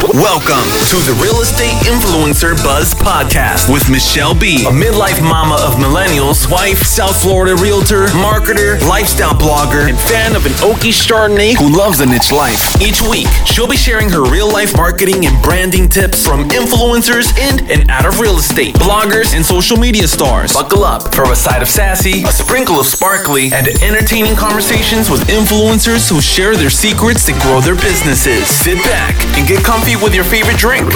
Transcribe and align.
Welcome 0.00 0.64
to 0.88 0.96
the 1.04 1.12
Real 1.22 1.44
Estate 1.44 1.76
Influencer 1.84 2.56
Buzz 2.64 2.94
Podcast 2.94 3.70
with 3.70 3.84
Michele 3.90 4.34
Bee, 4.34 4.64
a 4.64 4.72
midlife 4.72 5.20
mama 5.20 5.60
of 5.60 5.74
millennials, 5.76 6.50
wife, 6.50 6.82
South 6.82 7.20
Florida 7.20 7.54
realtor, 7.54 8.06
marketer, 8.16 8.80
lifestyle 8.88 9.34
blogger, 9.34 9.90
and 9.90 9.98
fan 10.00 10.34
of 10.34 10.46
an 10.46 10.52
oaky 10.64 10.88
Chardonnay 10.88 11.54
who 11.54 11.68
loves 11.76 12.00
a 12.00 12.06
niche 12.06 12.32
life. 12.32 12.80
Each 12.80 13.02
week, 13.02 13.28
she'll 13.44 13.68
be 13.68 13.76
sharing 13.76 14.08
her 14.08 14.24
real 14.24 14.50
life 14.50 14.74
marketing 14.74 15.26
and 15.26 15.36
branding 15.42 15.86
tips 15.86 16.26
from 16.26 16.48
influencers 16.48 17.36
in 17.36 17.70
and 17.70 17.88
out 17.90 18.06
of 18.06 18.18
real 18.20 18.38
estate, 18.38 18.74
bloggers, 18.76 19.36
and 19.36 19.44
social 19.44 19.76
media 19.76 20.08
stars. 20.08 20.54
Buckle 20.54 20.82
up 20.82 21.14
for 21.14 21.30
a 21.30 21.36
side 21.36 21.60
of 21.60 21.68
sassy, 21.68 22.24
a 22.24 22.32
sprinkle 22.32 22.80
of 22.80 22.86
sparkly, 22.86 23.52
and 23.52 23.68
entertaining 23.84 24.34
conversations 24.34 25.10
with 25.10 25.20
influencers 25.28 26.08
who 26.08 26.22
share 26.22 26.56
their 26.56 26.70
secrets 26.70 27.26
to 27.26 27.32
grow 27.44 27.60
their 27.60 27.76
businesses. 27.76 28.48
Sit 28.48 28.82
back 28.84 29.14
and 29.36 29.46
get 29.46 29.62
comfy 29.62 29.89
with 29.96 30.14
your 30.14 30.24
favorite 30.24 30.56
drink. 30.56 30.86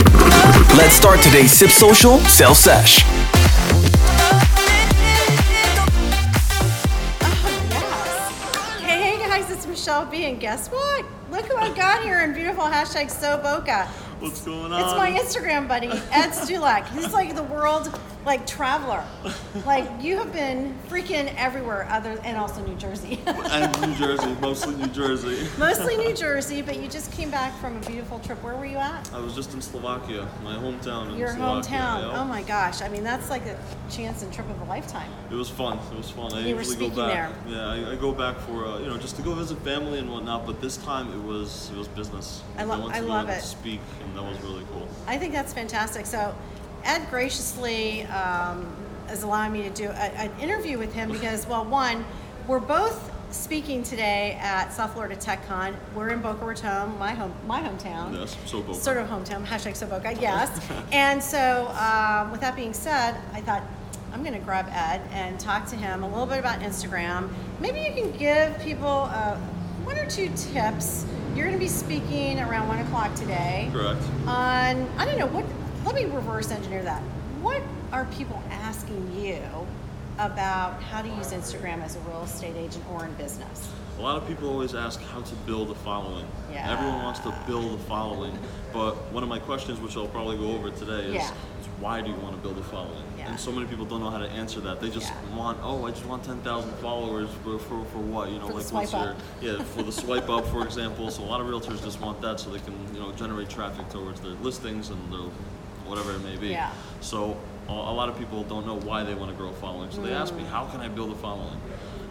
Let's 0.76 0.94
start 0.94 1.20
today's 1.20 1.50
Sip 1.52 1.70
Social 1.70 2.18
Sell 2.20 2.54
Sesh. 2.54 3.02
Oh, 7.66 8.78
hey, 8.82 9.16
hey 9.16 9.18
guys, 9.18 9.50
it's 9.50 9.66
Michele 9.66 10.06
Bee. 10.06 10.26
And 10.26 10.38
guess 10.38 10.68
what? 10.68 11.04
Look 11.30 11.46
who 11.46 11.56
I've 11.56 11.74
got 11.74 12.02
here 12.02 12.20
in 12.20 12.32
beautiful 12.32 12.64
hashtag 12.64 13.10
So 13.10 13.38
Boca. 13.38 13.86
What's 14.20 14.42
going 14.42 14.72
on? 14.72 14.80
It's 14.80 14.94
my 14.96 15.10
Instagram 15.10 15.66
buddy, 15.66 15.88
Ed 15.88 16.30
Stulak. 16.30 16.86
He's 16.88 17.12
like 17.12 17.34
the 17.34 17.42
world 17.42 17.98
like 18.24 18.46
traveler. 18.46 19.04
Like 19.66 19.88
you 20.00 20.16
have 20.18 20.32
been 20.32 20.74
freaking 20.88 21.32
everywhere, 21.36 21.86
other 21.90 22.18
and 22.24 22.36
also 22.36 22.64
New 22.66 22.74
Jersey. 22.76 23.20
and 23.26 23.80
New 23.80 23.94
Jersey, 23.96 24.34
mostly 24.40 24.74
New 24.76 24.86
Jersey. 24.88 25.46
Mostly 25.58 25.96
New 25.96 26.14
Jersey, 26.24 26.62
but 26.62 26.80
you 26.80 26.88
just 26.88 27.12
came 27.12 27.30
back 27.30 27.54
from 27.60 27.76
a 27.76 27.80
beautiful 27.80 28.18
trip. 28.20 28.42
Where 28.42 28.54
were 28.56 28.64
you 28.66 28.78
at? 28.78 29.10
I 29.12 29.18
was 29.20 29.34
just 29.34 29.52
in 29.54 29.60
Slovakia, 29.60 30.28
my 30.42 30.54
hometown. 30.54 31.12
In 31.12 31.18
Your 31.18 31.28
Slovakia, 31.28 31.70
hometown. 31.70 32.00
yeah. 32.12 32.20
Oh 32.20 32.24
my 32.24 32.42
gosh! 32.42 32.80
I 32.82 32.88
mean, 32.88 33.04
that's 33.04 33.30
like 33.30 33.44
a 33.46 33.58
chance 33.90 34.22
and 34.22 34.32
trip 34.32 34.48
of 34.48 34.60
a 34.62 34.64
lifetime. 34.64 35.10
It 35.30 35.34
was 35.34 35.50
fun. 35.50 35.78
It 35.92 35.96
was 35.96 36.10
fun. 36.10 36.32
I 36.32 36.40
You 36.40 36.56
usually 36.56 36.76
go 36.88 36.94
back. 36.94 37.32
Yeah, 37.46 37.68
I, 37.68 37.92
I 37.92 37.96
go 37.96 38.12
back 38.12 38.38
for 38.40 38.66
uh, 38.66 38.78
you 38.78 38.86
know 38.86 38.96
just 38.98 39.16
to 39.16 39.22
go 39.22 39.34
visit 39.34 39.58
family 39.58 39.98
and 39.98 40.10
whatnot. 40.10 40.46
But 40.46 40.60
this 40.60 40.76
time 40.78 41.12
it 41.12 41.22
was 41.22 41.70
it 41.70 41.76
was 41.76 41.88
business. 41.88 42.42
I 42.56 42.64
lo- 42.64 42.88
I 42.88 43.00
to 43.00 43.06
go 43.06 43.08
love 43.12 43.28
it. 43.28 43.42
Speak, 43.42 43.80
and 44.02 44.16
that 44.16 44.22
was 44.22 44.40
really 44.42 44.64
cool. 44.72 44.88
I 45.06 45.18
think 45.18 45.32
that's 45.32 45.52
fantastic. 45.52 46.06
So, 46.06 46.34
Ed 46.84 47.08
graciously 47.10 48.02
um, 48.04 48.66
is 49.10 49.22
allowing 49.22 49.52
me 49.52 49.62
to 49.62 49.70
do 49.70 49.88
a, 49.88 49.94
an 49.94 50.30
interview 50.40 50.78
with 50.78 50.92
him 50.92 51.10
because, 51.10 51.46
well, 51.46 51.64
one, 51.64 52.04
we're 52.46 52.60
both 52.60 53.10
speaking 53.30 53.82
today 53.82 54.38
at 54.40 54.72
South 54.72 54.92
Florida 54.92 55.16
TechCon. 55.16 55.74
We're 55.94 56.10
in 56.10 56.20
Boca 56.20 56.44
Raton, 56.44 56.96
my 56.98 57.12
home, 57.12 57.34
my 57.46 57.60
hometown. 57.60 58.12
Yes, 58.12 58.36
so 58.46 58.62
Boca. 58.62 58.78
Sort 58.78 58.98
of 58.98 59.08
hometown. 59.08 59.44
Hashtag 59.44 59.74
so 59.76 59.86
Boca. 59.86 60.14
Yes. 60.20 60.60
and 60.92 61.22
so, 61.22 61.68
um, 61.68 62.30
with 62.30 62.40
that 62.40 62.54
being 62.56 62.72
said, 62.72 63.16
I 63.32 63.40
thought. 63.40 63.62
I'm 64.12 64.22
going 64.22 64.34
to 64.34 64.44
grab 64.44 64.68
Ed 64.70 65.00
and 65.10 65.40
talk 65.40 65.66
to 65.70 65.74
him 65.74 66.04
a 66.04 66.08
little 66.08 66.24
bit 66.24 66.38
about 66.38 66.60
Instagram. 66.60 67.28
Maybe 67.58 67.80
you 67.80 67.92
can 68.00 68.12
give 68.16 68.56
people 68.60 69.08
uh, 69.10 69.36
one 69.82 69.98
or 69.98 70.06
two 70.06 70.30
tips. 70.36 71.04
You're 71.34 71.46
going 71.46 71.58
to 71.58 71.58
be 71.58 71.66
speaking 71.66 72.38
around 72.38 72.68
one 72.68 72.78
o'clock 72.78 73.12
today 73.16 73.70
Correct. 73.72 74.00
on 74.28 74.88
I 74.98 75.04
don't 75.04 75.18
know 75.18 75.26
what 75.26 75.44
let 75.84 75.94
me 75.94 76.04
reverse 76.06 76.50
engineer 76.50 76.82
that. 76.82 77.02
What 77.42 77.62
are 77.92 78.06
people 78.06 78.42
asking 78.50 79.20
you 79.20 79.40
about 80.18 80.80
how 80.82 81.02
to 81.02 81.08
use 81.08 81.32
Instagram 81.32 81.82
as 81.82 81.96
a 81.96 82.00
real 82.00 82.22
estate 82.22 82.56
agent 82.56 82.84
or 82.92 83.04
in 83.04 83.12
business? 83.14 83.70
A 83.98 84.02
lot 84.02 84.16
of 84.16 84.26
people 84.26 84.48
always 84.48 84.74
ask 84.74 85.00
how 85.00 85.20
to 85.20 85.34
build 85.46 85.70
a 85.70 85.74
following. 85.76 86.26
Yeah. 86.50 86.72
Everyone 86.72 87.02
wants 87.04 87.20
to 87.20 87.34
build 87.46 87.78
a 87.78 87.82
following, 87.84 88.36
but 88.72 88.94
one 89.12 89.22
of 89.22 89.28
my 89.28 89.38
questions, 89.38 89.78
which 89.80 89.96
I'll 89.96 90.08
probably 90.08 90.36
go 90.36 90.52
over 90.52 90.70
today, 90.70 91.08
is, 91.08 91.14
Yeah. 91.14 91.30
is 91.60 91.66
why 91.78 92.00
do 92.00 92.10
you 92.10 92.16
want 92.16 92.34
to 92.34 92.40
build 92.42 92.58
a 92.58 92.62
following? 92.64 93.04
Yeah. 93.16 93.28
And 93.30 93.38
so 93.38 93.52
many 93.52 93.66
people 93.66 93.84
don't 93.84 94.00
know 94.00 94.10
how 94.10 94.18
to 94.18 94.28
answer 94.30 94.60
that. 94.62 94.80
They 94.80 94.90
just 94.90 95.12
Yeah. 95.12 95.36
want, 95.36 95.58
oh, 95.62 95.86
I 95.86 95.90
just 95.90 96.06
want 96.06 96.24
10,000 96.24 96.72
followers 96.76 97.28
for, 97.44 97.58
for, 97.58 97.84
for 97.84 97.98
what? 97.98 98.30
You 98.30 98.38
know, 98.40 98.46
For 98.46 98.52
the 98.52 98.58
like 98.58 98.66
swipe 98.66 98.82
what's 98.92 98.94
up. 98.94 99.16
your, 99.40 99.56
yeah, 99.58 99.62
for 99.64 99.82
the 99.84 99.92
swipe 99.92 100.28
up, 100.28 100.44
for 100.48 100.64
example. 100.64 101.08
So 101.10 101.22
a 101.22 101.26
lot 101.26 101.40
of 101.40 101.46
realtors 101.46 101.82
just 101.84 102.00
want 102.00 102.20
that 102.22 102.40
so 102.40 102.50
they 102.50 102.58
can, 102.60 102.74
you 102.94 103.00
know, 103.00 103.12
generate 103.12 103.48
traffic 103.48 103.88
towards 103.90 104.20
their 104.20 104.32
listings 104.42 104.90
and 104.90 105.12
their 105.12 105.30
whatever 105.86 106.12
it 106.12 106.22
may 106.24 106.36
be. 106.36 106.48
Yeah. 106.48 106.70
So 107.00 107.36
a, 107.68 107.72
lot 107.72 108.08
of 108.08 108.18
people 108.18 108.42
don't 108.44 108.66
know 108.66 108.76
why 108.80 109.04
they 109.04 109.14
want 109.14 109.30
to 109.30 109.36
grow 109.36 109.48
a 109.50 109.52
following. 109.54 109.90
So 109.90 110.02
they 110.02 110.12
ask 110.12 110.32
Mm. 110.34 110.38
me, 110.38 110.44
how 110.44 110.64
can 110.66 110.80
I 110.80 110.88
build 110.88 111.12
a 111.12 111.14
following? 111.16 111.58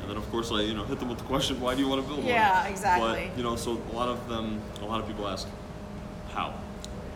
And 0.01 0.09
then 0.09 0.17
of 0.17 0.29
course 0.31 0.51
I, 0.51 0.61
you 0.61 0.73
know, 0.73 0.83
hit 0.83 0.99
them 0.99 1.09
with 1.09 1.19
the 1.19 1.23
question, 1.25 1.59
why 1.61 1.75
do 1.75 1.81
you 1.81 1.87
want 1.87 2.01
to 2.01 2.07
build 2.07 2.19
one? 2.23 2.27
Yeah, 2.33 2.65
exactly. 2.67 3.27
But 3.29 3.37
you 3.37 3.43
know, 3.43 3.55
so 3.55 3.81
a 3.91 3.95
lot 3.95 4.09
of 4.09 4.27
them, 4.27 4.61
a 4.81 4.85
lot 4.85 4.99
of 4.99 5.07
people 5.07 5.27
ask, 5.27 5.47
how? 6.33 6.53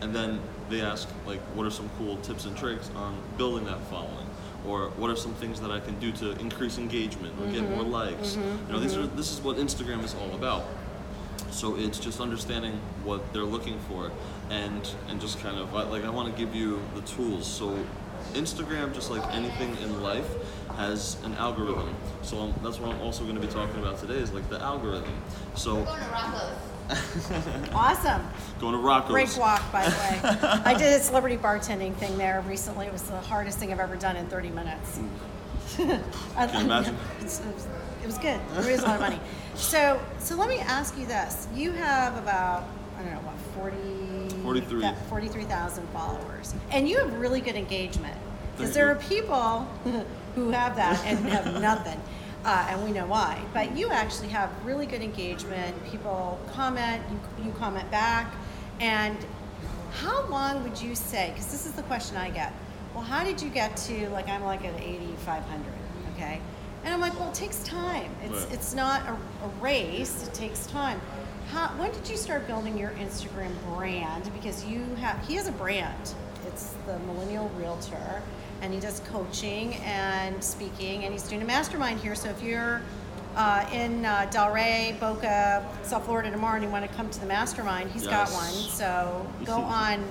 And 0.00 0.14
then 0.14 0.40
they 0.70 0.80
ask, 0.80 1.08
like, 1.26 1.40
what 1.54 1.66
are 1.66 1.70
some 1.70 1.90
cool 1.98 2.16
tips 2.18 2.44
and 2.44 2.56
tricks 2.56 2.90
on 2.94 3.16
building 3.36 3.64
that 3.66 3.80
following? 3.90 4.26
Or 4.66 4.90
what 4.96 5.10
are 5.10 5.16
some 5.16 5.34
things 5.34 5.60
that 5.60 5.70
I 5.70 5.80
can 5.80 5.98
do 5.98 6.12
to 6.12 6.32
increase 6.40 6.78
engagement 6.78 7.34
or 7.40 7.46
get 7.50 7.62
more 7.62 7.82
Mm-hmm. 7.84 7.90
likes? 7.90 8.36
You 8.36 8.72
know, 8.72 8.78
these 8.80 8.96
are 8.96 9.06
this 9.06 9.32
is 9.32 9.40
what 9.40 9.56
Instagram 9.56 10.04
is 10.04 10.14
all 10.14 10.34
about. 10.34 10.64
So 11.58 11.74
it's 11.74 11.98
just 11.98 12.20
understanding 12.20 12.80
what 13.02 13.32
they're 13.32 13.42
looking 13.42 13.80
for, 13.88 14.12
and 14.48 14.88
and 15.08 15.20
just 15.20 15.40
kind 15.40 15.58
of 15.58 15.72
like 15.72 16.04
I 16.04 16.08
want 16.08 16.32
to 16.32 16.38
give 16.40 16.54
you 16.54 16.80
the 16.94 17.00
tools. 17.00 17.48
So 17.48 17.76
Instagram, 18.34 18.94
just 18.94 19.10
like 19.10 19.24
anything 19.34 19.76
in 19.82 20.00
life, 20.00 20.28
has 20.76 21.16
an 21.24 21.34
algorithm. 21.34 21.92
So 22.22 22.38
um, 22.38 22.54
that's 22.62 22.78
what 22.78 22.94
I'm 22.94 23.00
also 23.00 23.24
going 23.24 23.34
to 23.34 23.40
be 23.40 23.52
talking 23.52 23.80
about 23.82 23.98
today 23.98 24.18
is 24.18 24.32
like 24.32 24.48
the 24.48 24.62
algorithm. 24.62 25.12
So 25.56 25.84
going 25.84 26.00
to 26.00 26.10
Rocco's 26.10 26.58
Awesome. 27.74 28.22
going 28.60 28.74
to 28.74 28.78
Rocco's. 28.78 29.10
Great 29.10 29.36
walk, 29.36 29.72
by 29.72 29.82
the 29.82 29.96
way. 29.96 30.20
I 30.64 30.74
did 30.78 30.92
a 30.92 31.02
celebrity 31.02 31.38
bartending 31.38 31.92
thing 31.96 32.16
there 32.16 32.40
recently. 32.42 32.86
It 32.86 32.92
was 32.92 33.02
the 33.02 33.18
hardest 33.18 33.58
thing 33.58 33.72
I've 33.72 33.80
ever 33.80 33.96
done 33.96 34.14
in 34.14 34.28
30 34.28 34.50
minutes. 34.50 35.00
I- 36.36 36.46
Can 36.46 36.58
you 36.60 36.64
imagine? 36.66 36.94
It's- 37.18 37.40
it 37.40 37.54
was- 37.54 37.66
It 38.02 38.06
was 38.06 38.18
good. 38.18 38.40
It 38.56 38.64
raised 38.64 38.82
a 38.84 38.86
lot 38.86 38.94
of 38.94 39.00
money. 39.00 39.20
So, 39.56 40.00
so 40.20 40.36
let 40.36 40.48
me 40.48 40.60
ask 40.60 40.96
you 40.96 41.04
this: 41.04 41.46
You 41.54 41.72
have 41.72 42.16
about 42.16 42.64
I 42.98 43.02
don't 43.02 43.12
know 43.12 43.20
what 43.20 43.36
40, 43.54 44.40
43. 44.42 44.80
that- 44.82 44.96
43,000 45.08 45.86
followers, 45.92 46.54
and 46.70 46.88
you 46.88 46.96
have 46.98 47.12
really 47.18 47.40
good 47.40 47.56
engagement. 47.56 48.16
Because 48.56 48.72
there 48.72 48.86
you. 48.86 48.92
are 48.92 48.96
people 48.96 49.66
who 50.36 50.50
have 50.50 50.76
that 50.76 51.04
and 51.04 51.18
have 51.28 51.60
nothing, 51.70 52.00
uh, 52.44 52.66
and 52.70 52.82
we 52.84 52.92
know 52.92 53.06
why. 53.06 53.38
But 53.52 53.76
you 53.76 53.90
actually 53.90 54.28
have 54.28 54.48
really 54.64 54.86
good 54.86 55.02
engagement. 55.02 55.74
People 55.90 56.38
comment, 56.54 57.02
you, 57.10 57.46
you 57.46 57.52
comment 57.58 57.90
back, 57.90 58.32
and 58.80 59.16
how 60.00 60.24
long 60.28 60.62
would 60.62 60.80
you 60.80 60.94
say? 60.94 61.30
Because 61.34 61.50
this 61.50 61.66
is 61.66 61.72
the 61.72 61.82
question 61.82 62.16
I 62.16 62.30
get. 62.30 62.52
Well, 62.98 63.06
how 63.06 63.22
did 63.22 63.40
you 63.40 63.48
get 63.48 63.76
to 63.76 64.08
like 64.08 64.28
I'm 64.28 64.42
like 64.42 64.64
at 64.64 64.74
8,500? 64.74 65.64
Okay, 66.16 66.40
and 66.82 66.92
I'm 66.92 67.00
like, 67.00 67.16
well, 67.16 67.28
it 67.28 67.34
takes 67.34 67.62
time. 67.62 68.10
It's 68.24 68.42
Right. 68.42 68.52
it's 68.52 68.74
not 68.74 69.02
a, 69.06 69.12
a 69.44 69.48
race. 69.60 70.26
It 70.26 70.34
takes 70.34 70.66
time. 70.66 71.00
How, 71.52 71.68
when 71.78 71.92
did 71.92 72.08
you 72.08 72.16
start 72.16 72.48
building 72.48 72.76
your 72.76 72.90
Instagram 72.98 73.52
brand? 73.72 74.28
Because 74.34 74.64
you 74.64 74.82
have 74.96 75.24
he 75.28 75.36
has 75.36 75.46
a 75.46 75.52
brand. 75.52 76.12
It's 76.48 76.74
the 76.86 76.98
Millennial 77.06 77.48
Realtor, 77.50 78.20
and 78.62 78.74
he 78.74 78.80
does 78.80 78.98
coaching 79.12 79.74
and 79.84 80.42
speaking, 80.42 81.04
and 81.04 81.12
he's 81.12 81.22
doing 81.22 81.42
a 81.42 81.44
mastermind 81.44 82.00
here. 82.00 82.16
So 82.16 82.30
if 82.30 82.42
you're 82.42 82.82
uh, 83.36 83.64
in 83.72 84.04
uh, 84.06 84.28
Delray, 84.32 84.98
Boca, 84.98 85.64
South 85.84 86.04
Florida 86.04 86.32
tomorrow, 86.32 86.56
and 86.56 86.64
you 86.64 86.70
want 86.70 86.84
to 86.84 86.92
come 86.96 87.08
to 87.10 87.20
the 87.20 87.26
mastermind, 87.26 87.92
he's 87.92 88.08
got 88.08 88.28
one. 88.32 88.50
So 88.50 89.24
go 89.44 89.54
on. 89.58 90.02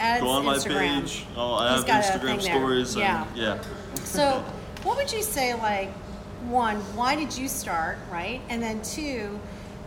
Ed's 0.00 0.22
Go 0.22 0.30
on 0.30 0.44
my 0.44 0.56
Instagram. 0.56 1.02
page. 1.02 1.24
Oh, 1.36 1.54
I 1.54 1.70
He's 1.70 1.78
have 1.78 1.86
got 1.86 2.04
a 2.04 2.06
Instagram 2.18 2.36
thing 2.36 2.38
there. 2.44 2.54
stories. 2.56 2.96
Yeah. 2.96 3.26
And, 3.28 3.36
yeah. 3.36 3.62
So, 4.04 4.44
what 4.82 4.96
would 4.96 5.12
you 5.12 5.22
say, 5.22 5.54
like, 5.54 5.90
one, 6.48 6.76
why 6.96 7.16
did 7.16 7.36
you 7.36 7.48
start, 7.48 7.98
right? 8.10 8.40
And 8.48 8.62
then 8.62 8.82
two, 8.82 9.38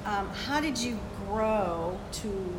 um, 0.06 0.30
how 0.30 0.60
did 0.60 0.78
you 0.78 0.98
grow 1.28 1.98
to 2.14 2.50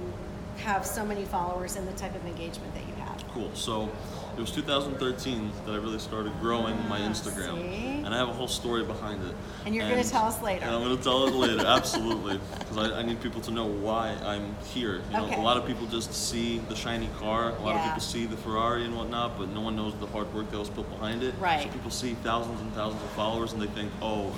have 0.59 0.85
so 0.87 1.05
many 1.05 1.25
followers 1.25 1.77
and 1.77 1.87
the 1.89 1.93
type 1.93 2.15
of 2.15 2.25
engagement 2.27 2.73
that 2.75 2.87
you 2.87 2.95
have? 3.03 3.25
Cool. 3.33 3.51
So 3.55 3.91
it 4.39 4.43
was 4.43 4.53
2013 4.53 5.51
that 5.67 5.73
I 5.73 5.77
really 5.79 5.99
started 5.99 6.33
growing 6.41 6.77
my 6.89 7.01
Instagram, 7.01 7.61
see? 7.61 8.03
and 8.05 8.15
I 8.15 8.19
have 8.19 8.29
a 8.29 8.33
whole 8.33 8.47
story 8.47 8.85
behind 8.85 9.21
it. 9.25 9.35
And 9.67 9.75
you're 9.75 9.89
gonna 9.89 10.05
tell 10.05 10.27
us 10.27 10.41
later. 10.41 10.65
And 10.65 10.73
I'm 10.77 10.81
going 10.85 10.97
to 10.97 11.03
tell 11.03 11.27
it 11.27 11.35
later, 11.35 11.67
absolutely, 11.67 12.39
because 12.61 12.77
I, 12.79 13.01
I 13.01 13.03
need 13.03 13.21
people 13.21 13.41
to 13.43 13.51
know 13.51 13.67
why 13.67 14.11
I'm 14.23 14.55
here. 14.73 15.03
You 15.11 15.17
know, 15.17 15.25
Okay. 15.25 15.35
a 15.35 15.41
lot 15.41 15.57
of 15.57 15.67
people 15.67 15.89
just 15.89 16.15
see 16.15 16.61
the 16.69 16.77
shiny 16.77 17.09
car. 17.19 17.51
A 17.51 17.59
lot 17.61 17.75
Yeah. 17.75 17.79
of 17.81 17.85
people 17.87 18.01
see 18.01 18.27
the 18.27 18.37
Ferrari 18.37 18.85
and 18.85 18.97
whatnot, 18.97 19.37
but 19.37 19.49
no 19.49 19.61
one 19.61 19.75
knows 19.75 19.93
the 19.99 20.07
hard 20.07 20.33
work 20.33 20.49
that 20.53 20.59
was 20.59 20.71
put 20.71 20.89
behind 20.89 21.25
it. 21.25 21.35
Right. 21.41 21.65
So 21.65 21.69
people 21.71 21.91
see 21.91 22.15
thousands 22.23 22.61
and 22.61 22.73
thousands 22.75 23.03
of 23.03 23.11
followers, 23.11 23.53
and 23.55 23.61
they 23.61 23.67
think, 23.67 23.91
oh, 24.01 24.33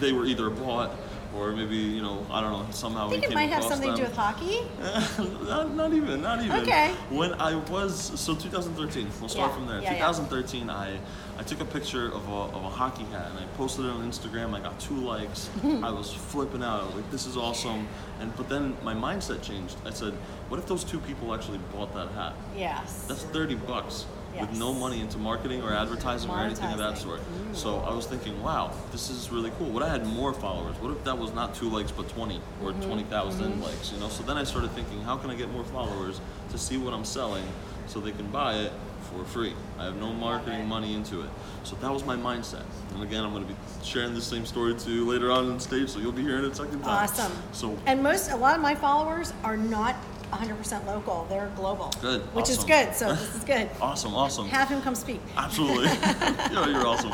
they 0.00 0.10
were 0.12 0.26
either 0.26 0.50
bought 0.50 0.90
or 1.34 1.52
maybe 1.52 1.76
you 1.76 2.02
know 2.02 2.26
I 2.30 2.40
don't 2.40 2.52
know 2.52 2.66
somehow 2.70 3.06
I 3.06 3.10
think 3.10 3.22
we 3.22 3.28
it 3.28 3.34
might 3.34 3.50
have 3.50 3.64
something 3.64 3.90
to 3.90 3.96
do 3.96 4.02
with 4.02 4.16
hockey. 4.16 4.60
not, 5.46 5.74
not 5.74 5.92
even, 5.92 6.22
not 6.22 6.42
even. 6.42 6.60
Okay. 6.60 6.92
When 7.10 7.34
I 7.34 7.54
was 7.54 8.18
so 8.18 8.34
2013, 8.34 9.08
we'll 9.20 9.28
start 9.28 9.50
Yeah, 9.50 9.56
from 9.56 9.66
there. 9.66 9.80
yeah, 9.80 9.92
yeah. 9.92 10.06
2013, 10.06 10.70
I 10.70 10.98
I 11.38 11.42
took 11.42 11.60
a 11.60 11.64
picture 11.64 12.06
of 12.06 12.28
a, 12.28 12.56
of 12.56 12.64
a 12.64 12.70
hockey 12.70 13.04
hat 13.04 13.30
and 13.30 13.38
I 13.38 13.46
posted 13.56 13.84
it 13.84 13.90
on 13.90 14.08
Instagram. 14.10 14.54
I 14.54 14.60
got 14.60 14.78
two 14.80 14.96
likes. 14.96 15.50
I 15.64 15.90
was 15.90 16.12
flipping 16.12 16.62
out. 16.62 16.82
I 16.82 16.86
was 16.86 16.94
like, 16.96 17.10
this 17.10 17.26
is 17.26 17.36
awesome. 17.36 17.86
And 18.20 18.34
but 18.36 18.48
then 18.48 18.76
my 18.82 18.94
mindset 18.94 19.42
changed. 19.42 19.76
I 19.84 19.90
said, 19.90 20.14
what 20.48 20.58
if 20.58 20.66
those 20.66 20.84
two 20.84 21.00
people 21.00 21.34
actually 21.34 21.58
bought 21.72 21.94
that 21.94 22.08
hat? 22.12 22.34
Yes. 22.56 23.06
That's 23.08 23.24
30 23.24 23.56
bucks 23.56 24.06
with 24.40 24.58
no 24.58 24.72
money 24.72 25.00
into 25.00 25.18
marketing 25.18 25.62
or 25.62 25.72
advertising 25.72 26.30
or 26.30 26.38
anything 26.40 26.70
of 26.72 26.78
that 26.78 26.98
sort. 26.98 27.20
So 27.52 27.78
I 27.80 27.94
was 27.94 28.06
thinking, 28.06 28.42
wow, 28.42 28.72
this 28.92 29.10
is 29.10 29.30
really 29.30 29.50
cool. 29.58 29.68
What 29.68 29.82
if 29.82 29.88
I 29.88 29.88
had 29.88 30.06
more 30.06 30.32
followers? 30.32 30.76
What 30.80 30.90
if 30.92 31.02
that 31.04 31.16
was 31.16 31.32
not 31.32 31.54
two 31.54 31.68
likes 31.68 31.90
but 31.90 32.08
20 32.08 32.40
or 32.62 32.72
Mm-hmm. 32.76 32.82
20,000 32.82 33.60
likes, 33.62 33.92
you 33.92 33.98
know? 33.98 34.08
So 34.08 34.22
then 34.22 34.36
I 34.36 34.44
started 34.44 34.70
thinking, 34.72 35.00
how 35.02 35.16
can 35.16 35.30
I 35.30 35.34
get 35.34 35.50
more 35.50 35.64
followers 35.64 36.20
to 36.50 36.58
see 36.58 36.76
what 36.76 36.92
I'm 36.92 37.04
selling 37.04 37.44
so 37.86 38.00
they 38.00 38.12
can 38.12 38.26
buy 38.30 38.54
it 38.56 38.72
for 39.10 39.24
free? 39.24 39.54
I 39.78 39.84
have 39.84 39.96
no 39.96 40.12
marketing 40.12 40.66
money 40.66 40.94
into 40.94 41.22
it. 41.22 41.30
So 41.64 41.76
that 41.76 41.90
was 41.90 42.04
my 42.04 42.16
mindset. 42.16 42.64
And 42.92 43.02
again, 43.02 43.24
I'm 43.24 43.30
going 43.32 43.46
to 43.46 43.48
be 43.52 43.56
sharing 43.82 44.14
the 44.14 44.20
same 44.20 44.44
story 44.44 44.74
to 44.74 44.90
you 44.90 45.06
later 45.10 45.30
on 45.30 45.46
in 45.46 45.54
the 45.54 45.60
stage, 45.60 45.88
so 45.88 45.98
you'll 46.00 46.12
be 46.12 46.22
hearing 46.22 46.44
it 46.44 46.52
a 46.52 46.54
second 46.54 46.80
time. 46.82 47.04
Awesome. 47.04 47.32
So 47.52 47.78
and 47.86 48.02
most, 48.02 48.30
a 48.30 48.36
lot 48.36 48.56
of 48.56 48.62
my 48.62 48.74
followers 48.74 49.32
are 49.42 49.56
not 49.56 49.96
100% 50.32 50.86
local. 50.86 51.26
They're 51.28 51.50
global. 51.56 51.92
Good, 52.00 52.22
Which 52.34 52.50
is 52.50 52.64
good. 52.64 52.94
So 52.94 53.14
this 53.14 53.34
is 53.34 53.44
good. 53.44 53.68
awesome, 53.80 54.14
awesome. 54.14 54.48
Have 54.48 54.68
him 54.68 54.82
come 54.82 54.94
speak. 54.94 55.20
Absolutely. 55.36 55.84
you're, 56.52 56.68
you're 56.68 56.86
awesome. 56.86 57.12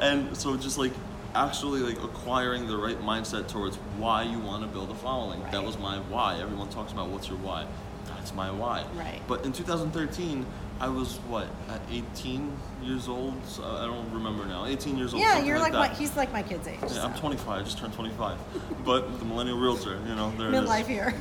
And 0.00 0.36
so 0.36 0.56
just 0.56 0.78
like 0.78 0.92
actually 1.34 1.80
like 1.80 2.02
acquiring 2.02 2.66
the 2.66 2.76
right 2.76 3.00
mindset 3.00 3.48
towards 3.48 3.76
why 3.98 4.22
you 4.22 4.38
want 4.38 4.62
to 4.62 4.68
build 4.68 4.90
a 4.90 4.94
following. 4.94 5.42
That 5.50 5.64
was 5.64 5.78
my 5.78 5.98
why. 5.98 6.40
Everyone 6.40 6.68
talks 6.68 6.92
about 6.92 7.08
what's 7.08 7.28
your 7.28 7.38
why. 7.38 7.66
That's 8.06 8.34
my 8.34 8.50
why. 8.50 8.84
Right. 8.94 9.20
But 9.26 9.44
in 9.44 9.52
2013, 9.52 10.46
I 10.84 10.88
was 10.88 11.16
what 11.28 11.46
at 11.70 11.80
18 11.90 12.52
years 12.82 13.08
old. 13.08 13.34
So 13.46 13.64
I 13.64 13.86
don't 13.86 14.12
remember 14.12 14.44
now. 14.44 14.66
18 14.66 14.98
years 14.98 15.14
old. 15.14 15.22
Yeah, 15.22 15.38
you're 15.42 15.58
like, 15.58 15.72
that. 15.72 15.78
my, 15.78 15.88
he's 15.88 16.14
like 16.14 16.30
my 16.30 16.42
kid's 16.42 16.68
age. 16.68 16.78
Yeah, 16.92 17.06
I'm 17.06 17.14
25. 17.14 17.48
I 17.48 17.62
just 17.62 17.78
turned 17.78 17.94
25. 17.94 18.38
but 18.84 19.18
the 19.18 19.24
millennial 19.24 19.58
realtor, 19.58 19.98
you 20.06 20.14
know, 20.14 20.30
there 20.36 20.48
it 20.48 20.54
is. 20.54 20.60
Midlife 20.60 20.86
here. 20.86 21.14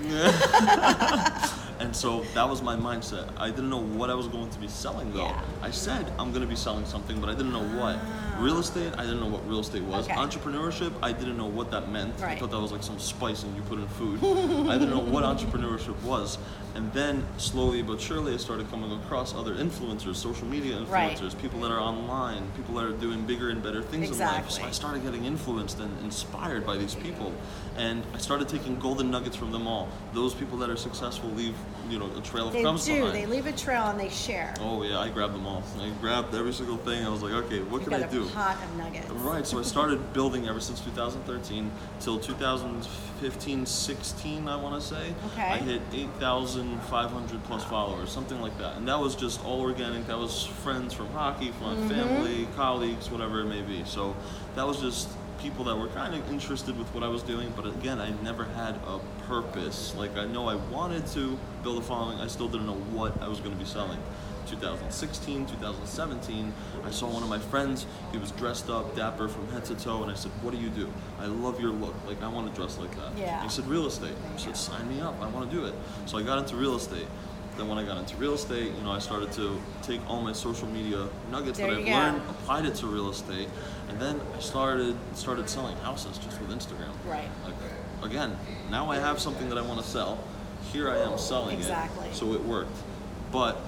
And 1.84 1.94
so 1.94 2.22
that 2.34 2.48
was 2.48 2.62
my 2.62 2.76
mindset. 2.76 3.30
I 3.38 3.50
didn't 3.50 3.70
know 3.70 3.82
what 3.82 4.10
I 4.10 4.14
was 4.14 4.28
going 4.28 4.50
to 4.50 4.60
be 4.60 4.68
selling 4.70 5.12
though. 5.12 5.26
Yeah. 5.26 5.42
I 5.62 5.72
said 5.72 6.06
I'm 6.18 6.30
going 6.32 6.42
to 6.42 6.48
be 6.48 6.56
selling 6.56 6.86
something, 6.86 7.20
but 7.20 7.30
I 7.30 7.34
didn't 7.34 7.52
know 7.52 7.68
what. 7.78 7.98
Ah. 8.00 8.38
Real 8.40 8.60
estate, 8.60 8.94
I 8.98 9.02
didn't 9.02 9.20
know 9.20 9.28
what 9.28 9.48
real 9.48 9.60
estate 9.60 9.84
was. 9.84 10.06
Okay. 10.06 10.16
Entrepreneurship, 10.16 10.94
I 11.04 11.12
didn't 11.12 11.38
know 11.38 11.46
what 11.46 11.72
that 11.72 11.90
meant. 11.90 12.22
I 12.22 12.36
thought 12.36 12.52
that 12.52 12.60
was 12.60 12.72
like 12.72 12.84
some 12.84 13.00
spicing 13.00 13.54
you 13.56 13.62
put 13.64 13.80
in 13.80 13.88
food. 13.90 14.20
I 14.70 14.78
didn't 14.78 14.92
know 14.92 15.00
what 15.00 15.24
entrepreneurship 15.24 16.02
was. 16.04 16.38
And 16.76 16.92
then 16.92 17.24
slowly 17.38 17.84
but 17.84 18.02
surely 18.02 18.34
I 18.34 18.38
started 18.38 18.70
coming 18.72 18.92
across 18.92 19.36
other 19.36 19.54
influencers, 19.56 20.16
social 20.16 20.48
media 20.48 20.76
influencers, 20.78 20.90
Right. 21.22 21.38
people 21.42 21.60
that 21.62 21.72
are 21.72 21.80
online, 21.80 22.50
people 22.56 22.74
that 22.76 22.86
are 22.86 22.92
doing 22.94 23.22
bigger 23.26 23.50
and 23.50 23.62
better 23.62 23.82
things 23.84 24.10
in 24.10 24.18
life. 24.18 24.50
So 24.50 24.64
I 24.64 24.72
started 24.72 25.04
getting 25.04 25.26
influenced 25.26 25.80
and 25.80 25.92
inspired 26.04 26.66
by 26.66 26.78
these 26.78 26.96
people. 26.96 27.32
And 27.78 28.04
I 28.14 28.18
started 28.18 28.50
taking 28.50 28.78
golden 28.80 29.12
nuggets 29.12 29.36
from 29.36 29.52
them 29.52 29.68
all. 29.68 29.88
Those 30.14 30.34
people 30.34 30.58
that 30.60 30.70
are 30.70 30.76
successful 30.76 31.30
leave, 31.32 31.56
you 31.90 32.00
know, 32.00 32.10
a 32.18 32.22
trail 32.22 32.48
of 32.48 32.54
They 32.54 32.62
crumbs 32.64 32.86
do. 32.86 32.96
behind. 32.96 33.16
They 33.16 33.26
leave 33.28 33.46
a 33.46 33.52
trail 33.52 33.84
and 33.86 34.00
they 34.00 34.10
share. 34.10 34.54
Oh 34.60 34.82
yeah, 34.84 35.00
I 35.00 35.10
grabbed 35.10 35.34
them 35.36 35.46
all. 35.46 35.64
I 35.80 35.90
grabbed 36.02 36.34
every 36.34 36.54
single 36.54 36.78
thing. 36.78 37.06
I 37.06 37.10
was 37.10 37.22
like, 37.22 37.34
okay, 37.34 37.60
what 37.62 37.82
you 37.82 37.88
can 37.90 38.04
I 38.04 38.08
do? 38.08 38.24
a 38.24 38.28
pot 38.30 38.58
of 38.64 38.78
nuggets. 38.78 39.10
Right, 39.12 39.46
so 39.46 39.60
I 39.60 39.64
started 39.64 40.12
building 40.14 40.48
ever 40.48 40.60
since 40.60 40.80
2013 40.82 41.72
till 42.00 42.20
2015, 42.20 43.66
16, 43.66 44.48
I 44.48 44.56
want 44.56 44.82
to 44.82 44.88
say. 44.88 45.14
Okay. 45.34 45.42
I 45.44 45.58
hit 45.58 45.82
8,500 46.72 47.44
plus 47.44 47.64
followers, 47.66 48.12
something 48.12 48.42
like 48.42 48.58
that. 48.58 48.78
And 48.78 48.88
that 48.88 49.00
was 49.00 49.16
just 49.16 49.44
all 49.46 49.62
organic. 49.62 50.08
That 50.08 50.18
was 50.18 50.46
friends 50.46 50.94
from 50.94 51.08
hockey, 51.10 51.52
from 51.52 51.64
Mm-hmm. 51.74 51.90
family, 51.90 52.48
colleagues, 52.56 53.10
whatever 53.10 53.42
it 53.42 53.46
may 53.46 53.62
be. 53.62 53.84
So 53.86 54.16
that 54.56 54.66
was 54.68 54.80
just 54.80 55.10
people 55.40 55.66
that 55.66 55.76
were 55.76 55.88
kind 55.90 56.14
of 56.14 56.30
interested 56.32 56.78
with 56.78 56.88
what 56.94 57.04
I 57.04 57.08
was 57.08 57.24
doing, 57.24 57.52
but 57.56 57.66
again, 57.66 58.00
I 58.00 58.12
never 58.22 58.46
had 58.46 58.76
a 58.88 59.00
purpose. 59.28 59.94
Like, 59.98 60.16
I 60.18 60.26
know 60.26 60.48
I 60.48 60.56
wanted 60.56 61.06
to 61.08 61.38
build 61.64 61.80
a 61.80 61.82
following, 61.82 62.20
I 62.20 62.28
still 62.28 62.48
didn't 62.48 62.68
know 62.68 62.80
what 62.98 63.22
I 63.22 63.28
was 63.28 63.40
going 63.40 63.52
to 63.52 63.58
be 63.58 63.66
selling. 63.66 64.00
2016, 64.48 65.46
2017, 65.46 66.54
I 66.86 66.92
saw 66.92 67.08
one 67.08 67.24
of 67.24 67.30
my 67.30 67.40
friends. 67.40 67.86
He 68.12 68.18
was 68.18 68.32
dressed 68.32 68.70
up, 68.70 68.96
dapper 68.96 69.28
from 69.28 69.48
head 69.52 69.66
to 69.66 69.76
toe, 69.76 70.02
and 70.04 70.12
I 70.12 70.16
said, 70.16 70.32
"What 70.42 70.54
do 70.54 70.60
you 70.60 70.70
do? 70.70 70.92
I 71.20 71.26
love 71.26 71.60
your 71.60 71.72
look. 71.72 71.96
Like 72.08 72.22
I 72.24 72.28
want 72.28 72.50
to 72.50 72.56
dress 72.60 72.78
like 72.78 72.96
that." 72.96 73.18
Yeah. 73.18 73.42
He 73.44 73.50
said, 73.50 73.66
"Real 73.68 73.86
estate." 73.88 74.16
I 74.34 74.38
said, 74.38 74.56
"Sign 74.58 74.88
me 74.90 75.02
up. 75.02 75.16
I 75.22 75.28
want 75.28 75.50
to 75.50 75.56
do 75.56 75.66
it." 75.66 75.74
So 76.06 76.18
I 76.18 76.24
got 76.24 76.38
into 76.40 76.56
real 76.56 76.76
estate. 76.76 77.08
Then 77.58 77.68
when 77.68 77.78
I 77.78 77.84
got 77.84 77.98
into 77.98 78.16
real 78.18 78.34
estate, 78.34 78.72
you 78.76 78.82
know, 78.84 78.92
I 78.92 78.98
started 79.00 79.32
to 79.34 79.62
take 79.84 80.02
all 80.10 80.22
my 80.22 80.34
social 80.34 80.68
media 80.68 81.08
nuggets 81.30 81.60
There 81.60 81.70
that 81.70 81.80
I've 81.82 81.86
go. 81.86 81.92
learned, 81.92 82.22
applied 82.30 82.66
it 82.66 82.74
to 82.76 82.88
real 82.88 83.10
estate, 83.12 83.48
and 83.90 84.00
then 84.00 84.20
I 84.36 84.40
started 84.40 84.96
started 85.14 85.48
selling 85.50 85.78
houses 85.78 86.18
just 86.18 86.42
with 86.42 86.50
Instagram. 86.50 86.90
Right. 87.08 87.30
Like 87.46 87.54
again, 88.12 88.36
now 88.72 88.90
I 88.90 88.98
have 88.98 89.20
something 89.20 89.50
that 89.50 89.58
I 89.58 89.62
want 89.62 89.80
to 89.82 89.86
sell. 89.88 90.18
Here 90.72 90.90
I 90.90 90.98
am 90.98 91.18
selling 91.20 91.58
Exactly. 91.58 92.08
it. 92.08 92.16
So 92.16 92.34
it 92.34 92.44
worked. 92.44 92.76
But 93.32 93.62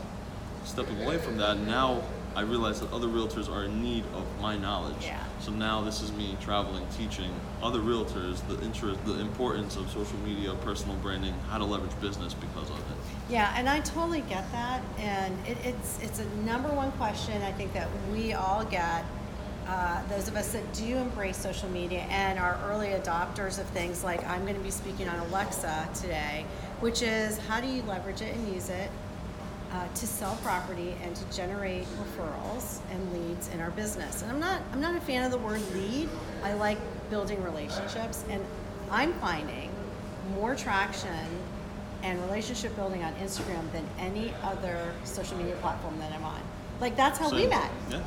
stepping 0.66 1.02
away 1.04 1.18
from 1.18 1.38
that, 1.38 1.60
now 1.60 2.04
I 2.36 2.42
realize 2.42 2.82
that 2.82 2.92
other 2.92 3.08
realtors 3.08 3.50
are 3.50 3.64
in 3.64 3.82
need 3.82 4.04
of 4.14 4.26
my 4.42 4.58
knowledge. 4.58 4.96
Yeah. 5.02 5.24
So 5.40 5.52
now 5.52 5.82
this 5.82 6.02
is 6.02 6.12
me 6.12 6.36
traveling, 6.42 6.86
teaching 6.98 7.32
other 7.64 7.80
realtors 7.80 8.46
the 8.48 8.62
interest, 8.62 9.04
the 9.06 9.20
importance 9.20 9.78
of 9.78 9.90
social 9.90 10.18
media, 10.20 10.54
personal 10.56 10.98
branding, 10.98 11.34
how 11.50 11.58
to 11.58 11.64
leverage 11.64 11.98
business 12.02 12.34
because 12.34 12.70
of 12.70 12.78
it. 12.78 12.98
Yeah, 13.30 13.54
and 13.56 13.70
I 13.70 13.80
totally 13.80 14.22
get 14.22 14.52
that, 14.52 14.82
and 14.98 15.48
it, 15.48 15.58
it's 15.64 16.00
it's 16.02 16.20
a 16.20 16.26
number 16.46 16.70
one 16.70 16.92
question 16.94 17.42
I 17.42 17.52
think 17.54 17.74
that 17.74 17.88
we 18.12 18.34
all 18.34 18.66
get. 18.66 19.06
Uh, 19.68 20.00
those 20.10 20.28
of 20.28 20.36
us 20.36 20.54
that 20.54 20.74
do 20.74 20.96
embrace 20.96 21.36
social 21.36 21.68
media 21.70 22.02
and 22.12 22.38
are 22.38 22.60
early 22.66 22.90
adopters 22.90 23.60
of 23.60 23.66
things 23.70 24.04
like 24.04 24.24
I'm 24.28 24.44
going 24.44 24.54
to 24.54 24.62
be 24.62 24.70
speaking 24.70 25.10
on 25.10 25.18
Alexa 25.30 25.90
today, 25.96 26.46
which 26.82 27.02
is 27.02 27.40
how 27.48 27.60
do 27.62 27.68
you 27.68 27.82
leverage 27.84 28.22
it 28.22 28.36
and 28.36 28.54
use 28.54 28.70
it 28.70 28.92
uh, 29.75 29.88
to 29.94 30.07
sell 30.07 30.38
property 30.42 30.95
and 31.04 31.16
to 31.16 31.36
generate 31.36 31.86
referrals 32.00 32.80
and 32.92 33.13
leads 33.13 33.50
in 33.50 33.60
our 33.60 33.72
business. 33.72 34.22
And 34.22 34.31
I'm 34.31 34.39
not 34.39 34.62
I'm 34.72 34.80
not 34.80 34.95
a 34.95 35.01
fan 35.01 35.24
of 35.24 35.31
the 35.31 35.38
word 35.38 35.62
lead. 35.74 36.07
I 36.44 36.54
like 36.54 36.77
building 37.10 37.44
relationships, 37.44 38.24
and 38.30 38.44
I'm 38.89 39.13
finding 39.13 39.69
more 40.33 40.56
traction 40.56 41.27
and 42.04 42.22
relationship 42.22 42.75
building 42.75 43.04
on 43.04 43.13
Instagram 43.16 43.69
than 43.72 43.86
any 44.00 44.33
other 44.44 44.94
social 45.04 45.38
media 45.38 45.56
platform 45.56 45.98
that 46.00 46.13
I'm 46.13 46.24
on. 46.24 46.42
Like 46.80 46.95
that's 46.95 47.19
how 47.19 47.30
we 47.31 47.48
met. 47.48 47.69
Yeah. 47.89 48.01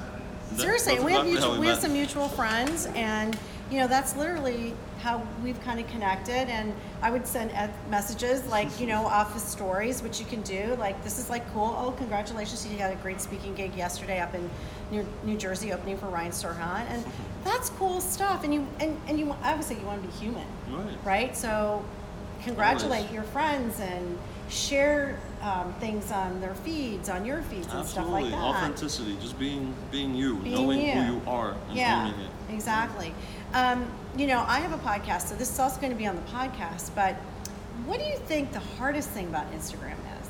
Seriously, 0.56 0.99
we 1.00 1.12
have 1.12 1.27
mutual, 1.27 1.59
we 1.59 1.67
have 1.67 1.79
some 1.79 1.93
mutual 1.93 2.29
friends, 2.29 2.87
and 2.95 3.37
you 3.71 3.79
know 3.79 3.87
that's 3.87 4.17
literally 4.17 4.75
how 5.00 5.25
we've 5.45 5.61
kind 5.62 5.79
of 5.79 5.87
connected. 5.89 6.49
And 6.49 6.75
I 7.03 7.11
would 7.11 7.27
send 7.27 7.53
messages 7.91 8.45
like 8.47 8.81
you 8.81 8.87
know 8.87 9.06
office 9.06 9.45
stories, 9.45 10.03
which 10.03 10.19
you 10.21 10.27
can 10.27 10.43
do. 10.43 10.75
Like 10.79 11.03
this 11.05 11.19
is 11.19 11.29
like 11.31 11.49
cool. 11.53 11.77
Oh, 11.79 11.93
congratulations! 11.93 12.67
You 12.67 12.79
had 12.79 12.93
a 12.93 12.97
great 12.97 13.21
speaking 13.21 13.55
gig 13.55 13.75
yesterday 13.75 14.21
up 14.21 14.35
in 14.35 14.49
New, 14.90 15.07
New 15.25 15.37
Jersey, 15.37 15.73
opening 15.73 15.99
for 15.99 16.07
Ryan 16.07 16.33
Serhant, 16.33 16.87
and 16.90 17.05
that's 17.45 17.71
cool 17.71 18.00
stuff. 18.00 18.43
And 18.43 18.52
you 18.55 18.67
and, 18.81 18.99
and 19.07 19.19
you 19.19 19.35
obviously 19.43 19.76
you 19.76 19.87
want 19.87 20.02
to 20.02 20.09
be 20.09 20.14
human, 20.14 20.47
Right. 20.71 20.97
right? 21.05 21.37
So 21.37 21.85
congratulate 22.43 23.00
Always. 23.00 23.12
your 23.12 23.25
friends 23.25 23.81
and 23.81 24.19
share 24.49 25.19
um, 25.43 25.73
things 25.81 26.11
on 26.11 26.40
their 26.40 26.55
feeds, 26.55 27.09
on 27.09 27.25
your 27.25 27.43
feeds, 27.43 27.73
and 27.73 27.87
stuff 27.87 28.09
like 28.09 28.25
that. 28.31 28.35
Authenticity, 28.35 29.17
just 29.21 29.38
being 29.38 29.75
being 29.90 30.14
you, 30.14 30.37
Being 30.37 30.55
knowing 30.55 30.81
you. 30.81 30.93
who 30.93 31.14
you 31.17 31.23
are 31.26 31.55
and 31.69 31.76
yeah, 31.76 32.07
owning 32.12 32.21
it. 32.26 32.31
exactly. 32.55 33.14
Um, 33.55 33.87
you 34.17 34.26
know, 34.26 34.45
I 34.47 34.61
have 34.61 34.73
a 34.73 34.78
podcast, 34.78 35.28
so 35.28 35.35
this 35.35 35.50
is 35.50 35.59
also 35.59 35.81
going 35.81 35.93
to 35.93 35.99
be 35.99 36.07
on 36.07 36.17
the 36.17 36.23
podcast. 36.23 36.90
But 36.95 37.14
what 37.87 37.99
do 37.99 38.05
you 38.07 38.17
think 38.17 38.52
the 38.52 38.61
hardest 38.61 39.11
thing 39.11 39.26
about 39.28 39.50
Instagram 39.52 39.93
is? 40.21 40.28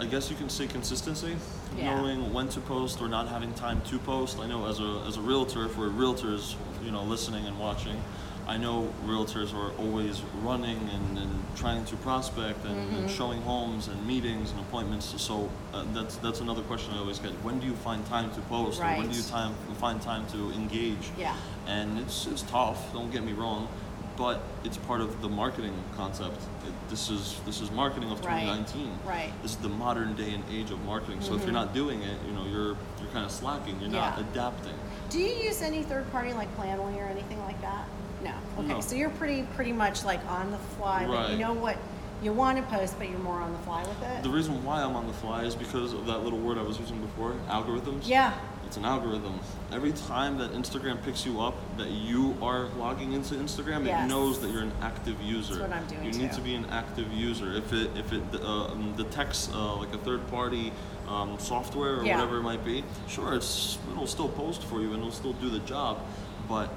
I 0.00 0.04
guess 0.06 0.30
you 0.30 0.36
can 0.36 0.48
say 0.48 0.66
consistency, 0.68 1.36
Yeah. 1.76 1.94
knowing 1.96 2.32
when 2.32 2.48
to 2.50 2.60
post 2.60 3.00
or 3.00 3.08
not 3.08 3.26
having 3.28 3.52
time 3.54 3.80
to 3.86 3.98
post. 3.98 4.38
I 4.38 4.46
know 4.46 4.66
as 4.66 4.78
a 4.80 5.02
as 5.08 5.16
a 5.16 5.20
realtor, 5.20 5.64
if 5.64 5.76
we're 5.76 5.88
realtors, 5.88 6.54
you 6.84 6.90
know, 6.90 7.02
listening 7.02 7.46
and 7.46 7.58
watching, 7.58 8.00
I 8.48 8.56
know 8.56 8.90
realtors 9.04 9.52
are 9.54 9.72
always 9.78 10.22
running 10.42 10.78
and, 10.94 11.18
and 11.18 11.30
trying 11.54 11.84
to 11.84 11.96
prospect 11.96 12.64
and, 12.64 12.74
Mm-hmm. 12.78 12.94
and 12.96 13.10
showing 13.10 13.42
homes 13.42 13.88
and 13.88 14.06
meetings 14.06 14.50
and 14.52 14.60
appointments. 14.60 15.12
So 15.20 15.50
uh, 15.74 15.84
that's 15.92 16.16
that's 16.16 16.40
another 16.40 16.62
question 16.62 16.94
I 16.94 16.98
always 16.98 17.18
get. 17.18 17.32
When 17.44 17.60
do 17.60 17.66
you 17.66 17.74
find 17.74 18.04
time 18.06 18.30
to 18.34 18.40
post? 18.42 18.80
Or 18.80 18.84
when 18.86 19.08
do 19.10 19.16
you 19.16 19.22
time 19.22 19.54
find 19.78 20.00
time 20.00 20.26
to 20.28 20.50
engage? 20.52 21.10
Yeah. 21.18 21.36
And 21.66 21.98
it's 21.98 22.26
it's 22.26 22.42
tough. 22.42 22.92
Don't 22.94 23.10
get 23.12 23.22
me 23.22 23.32
wrong. 23.34 23.68
But 24.16 24.40
it's 24.64 24.76
part 24.78 25.00
of 25.00 25.20
the 25.22 25.28
marketing 25.28 25.74
concept. 25.96 26.40
It, 26.66 26.72
this 26.90 27.08
is 27.10 27.38
this 27.46 27.60
is 27.60 27.70
marketing 27.70 28.10
of 28.10 28.18
2019 28.20 28.90
Right. 29.06 29.30
this 29.42 29.52
is 29.52 29.58
the 29.58 29.68
modern 29.68 30.14
day 30.16 30.32
and 30.34 30.42
age 30.50 30.70
of 30.72 30.80
marketing. 30.84 31.20
So 31.20 31.34
if 31.36 31.44
you're 31.44 31.52
not 31.52 31.72
doing 31.74 32.02
it, 32.02 32.16
you 32.26 32.32
know, 32.32 32.44
you're 32.46 32.76
you're 32.98 33.12
kind 33.12 33.24
of 33.24 33.30
slacking. 33.30 33.78
You're 33.80 33.90
not 33.90 34.14
Mm-hmm. 34.16 34.30
Adapting. 34.32 34.74
Do 35.10 35.18
you 35.20 35.34
use 35.48 35.60
any 35.62 35.82
third 35.82 36.10
party 36.10 36.32
like 36.32 36.50
Planoly 36.56 36.96
or 36.96 37.04
anything 37.04 37.38
like 37.44 37.60
that? 37.62 37.84
No. 38.22 38.32
Okay. 38.58 38.66
No. 38.68 38.80
So 38.80 38.94
you're 38.96 39.10
pretty 39.10 39.42
pretty 39.54 39.72
much 39.72 40.04
like 40.04 40.24
on 40.26 40.50
the 40.50 40.58
fly. 40.58 41.06
Like 41.06 41.30
you 41.32 41.38
know 41.38 41.52
what 41.54 41.76
you 42.22 42.32
want 42.32 42.56
to 42.58 42.64
post, 42.64 42.98
but 42.98 43.08
you're 43.08 43.18
more 43.20 43.40
on 43.40 43.52
the 43.52 43.58
fly 43.60 43.82
with 43.82 44.02
it. 44.02 44.22
The 44.24 44.30
reason 44.30 44.64
why 44.64 44.82
I'm 44.82 44.96
on 44.96 45.06
the 45.06 45.12
fly 45.12 45.44
is 45.44 45.54
because 45.54 45.92
of 45.92 46.06
that 46.06 46.24
little 46.24 46.40
word 46.40 46.58
I 46.58 46.62
was 46.62 46.78
using 46.80 47.00
before, 47.00 47.34
algorithms. 47.48 48.02
yeah. 48.08 48.34
It's 48.66 48.76
an 48.76 48.84
algorithm. 48.84 49.40
Every 49.72 49.92
time 49.92 50.36
that 50.38 50.52
Instagram 50.52 51.02
picks 51.02 51.24
you 51.24 51.40
up, 51.40 51.54
that 51.78 51.88
you 51.90 52.36
are 52.42 52.66
logging 52.76 53.14
into 53.14 53.34
Instagram, 53.36 53.86
Yes. 53.86 54.04
it 54.04 54.08
knows 54.10 54.40
that 54.42 54.50
you're 54.50 54.60
an 54.62 54.72
active 54.82 55.18
user. 55.22 55.54
That's 55.54 55.70
what 55.70 55.78
I'm 55.78 55.86
doing 55.86 56.04
You 56.04 56.18
need 56.18 56.32
to 56.32 56.42
be 56.42 56.54
an 56.54 56.66
active 56.66 57.10
user. 57.10 57.54
If 57.54 57.72
it 57.72 57.96
if 57.96 58.12
it 58.12 58.22
uh, 58.34 58.66
um, 58.66 58.92
detects 58.94 59.48
uh, 59.54 59.76
like 59.76 59.94
a 59.94 59.98
third 59.98 60.26
party 60.28 60.70
um, 61.08 61.38
software 61.38 62.00
or 62.00 62.04
Yeah. 62.04 62.16
whatever 62.16 62.38
it 62.38 62.42
might 62.42 62.62
be, 62.62 62.84
sure, 63.06 63.32
it's 63.34 63.78
it'll 63.90 64.06
still 64.06 64.28
post 64.28 64.62
for 64.64 64.80
you 64.82 64.88
and 64.92 64.98
it'll 64.98 65.12
still 65.12 65.32
do 65.34 65.48
the 65.48 65.60
job, 65.60 66.00
but 66.46 66.68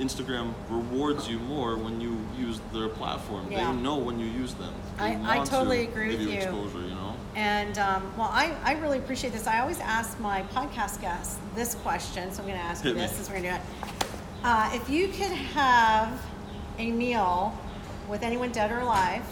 Instagram 0.00 0.54
rewards 0.68 1.28
you 1.28 1.38
more 1.38 1.76
when 1.76 2.00
you 2.00 2.18
use 2.38 2.60
their 2.72 2.88
platform. 2.88 3.50
Yeah. 3.50 3.70
They 3.72 3.80
know 3.80 3.96
when 3.98 4.18
you 4.18 4.26
use 4.26 4.54
them. 4.54 4.72
They 4.98 5.14
I- 5.16 5.40
I 5.40 5.44
totally 5.44 5.84
to 5.86 5.92
agree 5.92 6.08
with 6.08 6.20
you 6.22 6.28
you. 6.30 6.34
exposure. 6.36 6.80
You 6.80 6.88
know. 6.88 7.14
And 7.36 7.78
um, 7.78 8.12
well, 8.16 8.30
I, 8.32 8.54
I 8.64 8.72
really 8.80 8.98
appreciate 8.98 9.32
this. 9.32 9.46
I 9.46 9.60
always 9.60 9.78
ask 9.80 10.18
my 10.18 10.42
podcast 10.54 11.00
guests 11.00 11.38
this 11.54 11.74
question, 11.76 12.32
so 12.32 12.42
I'm 12.42 12.48
going 12.48 12.58
to 12.58 12.64
ask 12.64 12.82
you 12.84 12.90
Hit 12.90 12.96
me. 12.96 13.02
this 13.02 13.12
since 13.16 13.28
we're 13.28 13.40
going 13.40 13.44
to 13.44 13.50
do 13.50 13.56
it. 13.56 13.62
Uh, 14.42 14.70
if 14.72 14.88
you 14.90 15.08
could 15.08 15.30
have 15.54 16.20
a 16.78 16.90
meal 16.90 17.56
with 18.08 18.22
anyone 18.22 18.50
dead 18.50 18.72
or 18.72 18.80
alive, 18.80 19.22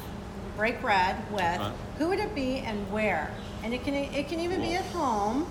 break 0.57 0.81
bread 0.81 1.17
with, 1.33 1.61
who 1.99 2.09
would 2.09 2.21
it 2.21 2.35
be 2.35 2.59
and 2.59 2.79
where? 2.93 3.33
And 3.65 3.75
it 3.75 3.83
can 3.83 3.95
it 3.95 4.29
can 4.29 4.39
even 4.39 4.61
be 4.61 4.75
at 4.75 4.85
home, 4.87 5.51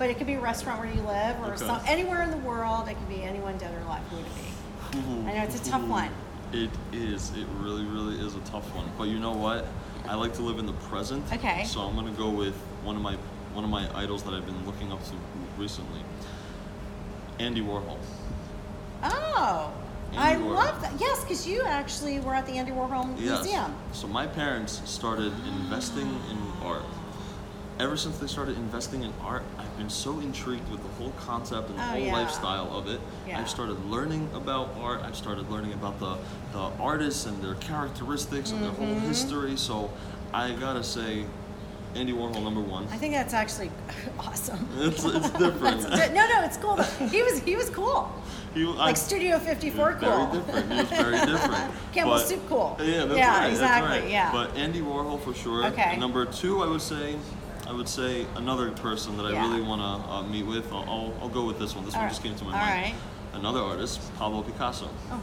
but 0.00 0.08
it 0.08 0.16
could 0.16 0.26
be 0.26 0.32
a 0.32 0.40
restaurant 0.40 0.80
where 0.80 0.90
you 0.90 1.02
live 1.02 1.38
or 1.42 1.52
Okay. 1.52 1.58
some, 1.58 1.78
anywhere 1.86 2.22
in 2.22 2.30
the 2.30 2.38
world. 2.38 2.88
It 2.88 2.94
could 2.94 3.08
be 3.10 3.22
anyone 3.22 3.58
dead 3.58 3.74
or 3.74 3.84
alive. 3.84 4.02
Who 4.08 4.16
would 4.16 4.26
it 4.26 4.34
be? 4.34 4.98
Hmm. 4.98 5.28
I 5.28 5.34
know 5.34 5.42
it's 5.44 5.60
a 5.60 5.70
tough 5.70 5.82
hmm. 5.82 5.90
one. 5.90 6.10
It 6.54 6.70
is. 6.90 7.30
It 7.36 7.46
really, 7.58 7.84
really 7.84 8.18
is 8.18 8.34
a 8.34 8.40
tough 8.40 8.64
one. 8.74 8.90
But 8.96 9.08
you 9.08 9.18
know 9.18 9.32
what? 9.32 9.66
I 10.08 10.14
like 10.14 10.32
to 10.34 10.42
live 10.42 10.58
in 10.58 10.64
the 10.64 10.72
present. 10.72 11.22
Okay. 11.30 11.64
So 11.64 11.82
I'm 11.82 11.94
gonna 11.94 12.12
go 12.12 12.30
with 12.30 12.54
one 12.82 12.96
of 12.96 13.02
my 13.02 13.14
one 13.52 13.62
of 13.62 13.68
my 13.68 13.88
idols 13.94 14.22
that 14.22 14.32
I've 14.32 14.46
been 14.46 14.64
looking 14.64 14.90
up 14.90 15.04
to 15.04 15.12
recently. 15.58 16.00
Andy 17.38 17.60
Warhol. 17.60 17.98
Oh, 19.02 19.70
Andy 20.12 20.18
I 20.18 20.34
Warhol. 20.36 20.54
love 20.54 20.80
that. 20.80 20.92
Yes, 20.98 21.22
because 21.22 21.46
you 21.46 21.62
actually 21.62 22.20
were 22.20 22.34
at 22.34 22.46
the 22.46 22.52
Andy 22.52 22.72
Warhol 22.72 23.14
Yes. 23.20 23.44
Museum. 23.44 23.76
So 23.92 24.08
my 24.08 24.26
parents 24.26 24.80
started 24.86 25.32
investing 25.46 26.08
in 26.30 26.38
art. 26.62 26.84
Ever 27.80 27.96
since 27.96 28.18
they 28.18 28.26
started 28.26 28.58
investing 28.58 29.02
in 29.04 29.12
art, 29.22 29.42
I've 29.58 29.74
been 29.78 29.88
so 29.88 30.20
intrigued 30.20 30.68
with 30.70 30.82
the 30.82 30.88
whole 31.02 31.12
concept 31.12 31.70
and 31.70 31.78
the 31.78 31.82
Oh, 31.82 31.86
whole 31.86 31.98
yeah. 31.98 32.12
lifestyle 32.12 32.70
of 32.76 32.88
it. 32.88 33.00
Yeah. 33.26 33.40
I've 33.40 33.48
started 33.48 33.82
learning 33.86 34.28
about 34.34 34.68
art. 34.82 35.00
I've 35.02 35.16
started 35.16 35.50
learning 35.50 35.72
about 35.72 35.98
the, 35.98 36.18
the 36.52 36.58
artists 36.78 37.24
and 37.24 37.42
their 37.42 37.54
characteristics 37.54 38.50
and 38.50 38.62
their 38.62 38.70
whole 38.72 38.86
Mm-hmm. 38.86 39.08
history. 39.08 39.56
So 39.56 39.90
I 40.34 40.52
gotta 40.52 40.84
say, 40.84 41.24
Andy 41.94 42.12
Warhol 42.12 42.42
number 42.44 42.60
one. 42.60 42.86
I 42.92 42.98
think 42.98 43.14
that's 43.14 43.32
actually 43.32 43.70
awesome. 44.18 44.68
It's, 44.78 45.02
it's 45.02 45.30
different. 45.30 45.80
Di- 45.90 46.08
no, 46.12 46.28
no, 46.28 46.42
it's 46.44 46.58
cool. 46.58 46.76
though. 46.76 47.06
He 47.06 47.22
was 47.22 47.38
he 47.40 47.56
was 47.56 47.70
cool. 47.70 48.12
He- 48.52 48.64
Like 48.64 48.90
I- 48.90 48.92
Studio 48.98 49.38
54 49.38 49.94
cool. 49.94 50.26
Very 50.26 50.32
different. 50.42 50.72
He 50.72 50.78
was 50.80 50.88
very 50.90 51.18
different. 51.32 51.74
Campbell 51.94 52.12
But- 52.16 52.26
Soup 52.28 52.40
cool. 52.48 52.76
Yeah, 52.78 53.06
that's 53.06 53.18
Yeah, 53.18 53.38
right. 53.38 53.50
exactly, 53.50 53.88
That's 53.88 54.02
right. 54.02 54.10
yeah. 54.10 54.32
But 54.32 54.54
Andy 54.56 54.80
Warhol 54.82 55.18
for 55.22 55.32
sure. 55.32 55.64
Okay. 55.68 55.82
And 55.92 56.00
number 56.00 56.26
two, 56.26 56.62
I 56.62 56.66
would 56.68 56.82
say, 56.82 57.16
I 57.70 57.72
would 57.72 57.88
say 57.88 58.26
another 58.34 58.72
person 58.72 59.16
that 59.16 59.26
I 59.26 59.30
Yeah. 59.30 59.48
really 59.48 59.62
want 59.62 59.80
to 59.80 60.10
uh, 60.10 60.22
meet 60.24 60.42
with. 60.44 60.72
I'll, 60.72 60.82
I'll, 60.90 61.14
I'll 61.22 61.28
go 61.28 61.44
with 61.44 61.60
this 61.60 61.76
one. 61.76 61.84
This 61.84 61.94
All 61.94 62.00
one 62.00 62.06
right. 62.06 62.10
just 62.10 62.20
came 62.24 62.34
to 62.34 62.44
my 62.44 62.50
All 62.50 62.66
mind. 62.66 62.82
right. 62.82 62.94
Another 63.32 63.60
artist, 63.60 64.00
Pablo 64.18 64.42
Picasso. 64.42 64.88
Oh, 65.12 65.22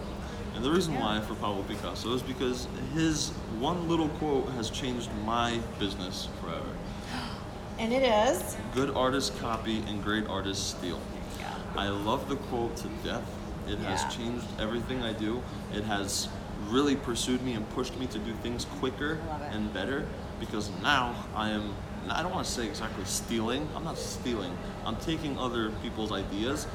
And 0.55 0.63
the 0.63 0.71
reason 0.71 0.93
Yeah. 0.93 1.01
why 1.01 1.19
for 1.19 1.35
Pablo 1.35 1.63
Picasso 1.63 2.13
is 2.13 2.21
because 2.21 2.69
his 2.93 3.31
one 3.59 3.89
little 3.89 4.07
quote 4.07 4.49
has 4.51 4.69
changed 4.69 5.09
my 5.25 5.59
business 5.77 6.29
forever. 6.41 6.69
and 7.79 7.91
it 7.91 8.03
is. 8.03 8.55
Good 8.73 8.91
artists 8.95 9.37
copy 9.41 9.83
and 9.85 10.01
great 10.01 10.25
artists 10.29 10.65
steal. 10.69 11.01
Yeah. 11.41 11.53
I 11.75 11.89
love 11.89 12.29
the 12.29 12.37
quote 12.37 12.77
to 12.77 12.87
death. 13.03 13.29
It 13.67 13.77
Yeah. 13.77 13.89
has 13.97 14.15
changed 14.15 14.45
everything 14.57 15.03
I 15.03 15.11
do. 15.11 15.43
It 15.73 15.83
has 15.83 16.29
really 16.69 16.95
pursued 16.95 17.41
me 17.43 17.55
and 17.55 17.69
pushed 17.71 17.97
me 17.97 18.07
to 18.07 18.19
do 18.19 18.31
things 18.41 18.65
quicker 18.79 19.19
I 19.29 19.47
and 19.47 19.73
better 19.73 20.05
because 20.39 20.71
now 20.81 21.13
I 21.35 21.49
am 21.49 21.73
I 22.11 22.21
don't 22.21 22.31
want 22.33 22.45
to 22.45 22.51
say 22.51 22.65
exactly 22.67 23.05
stealing. 23.05 23.67
I'm 23.75 23.83
not 23.83 23.97
stealing. 23.97 24.55
I'm 24.85 24.95
taking 24.97 25.37
other 25.37 25.71
people's 25.83 26.11
ideas, 26.11 26.67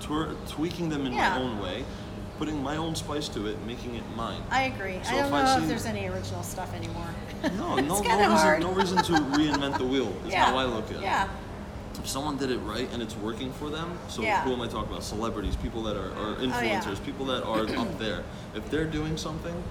twer- 0.00 0.34
tweaking 0.48 0.88
them 0.88 1.06
in 1.06 1.12
Yeah. 1.12 1.30
my 1.30 1.38
own 1.42 1.60
way, 1.60 1.84
putting 2.38 2.62
my 2.62 2.76
own 2.76 2.94
spice 2.94 3.28
to 3.30 3.46
it, 3.48 3.60
making 3.66 3.94
it 3.96 4.04
mine. 4.16 4.42
I 4.50 4.62
agree. 4.64 4.98
So 5.02 5.10
I 5.16 5.20
don't 5.22 5.30
know 5.30 5.36
I 5.36 5.58
if 5.62 5.68
there's 5.68 5.86
any 5.86 6.06
original 6.08 6.42
stuff 6.42 6.72
anymore. 6.74 7.08
No, 7.56 7.76
no, 7.80 8.00
no 8.00 8.30
reason, 8.30 8.60
no 8.60 8.72
reason 8.72 8.96
to 8.98 9.12
reinvent 9.36 9.78
the 9.78 9.84
wheel. 9.86 10.12
Is 10.26 10.32
yeah. 10.32 10.46
how 10.46 10.56
I 10.56 10.64
look 10.64 10.90
at 10.90 10.96
it. 10.98 11.02
Yeah. 11.02 11.28
if 11.98 12.06
someone 12.08 12.36
did 12.36 12.50
it 12.52 12.58
right 12.58 12.88
and 12.92 13.02
it's 13.02 13.16
working 13.16 13.52
for 13.52 13.70
them, 13.70 13.98
so 14.08 14.22
Yeah. 14.22 14.42
who 14.42 14.52
am 14.52 14.60
I 14.60 14.68
talking 14.68 14.90
about? 14.90 15.02
Celebrities, 15.02 15.56
people 15.56 15.82
that 15.82 15.96
are, 15.96 16.12
are 16.12 16.36
Oh, 16.38 16.42
yeah. 16.42 16.80
influencers, 16.80 17.04
people 17.04 17.26
that 17.26 17.42
are 17.44 17.62
up 17.76 17.98
there. 17.98 18.22
If 18.54 18.70
they're 18.70 18.84
doing 18.86 19.16
something 19.16 19.62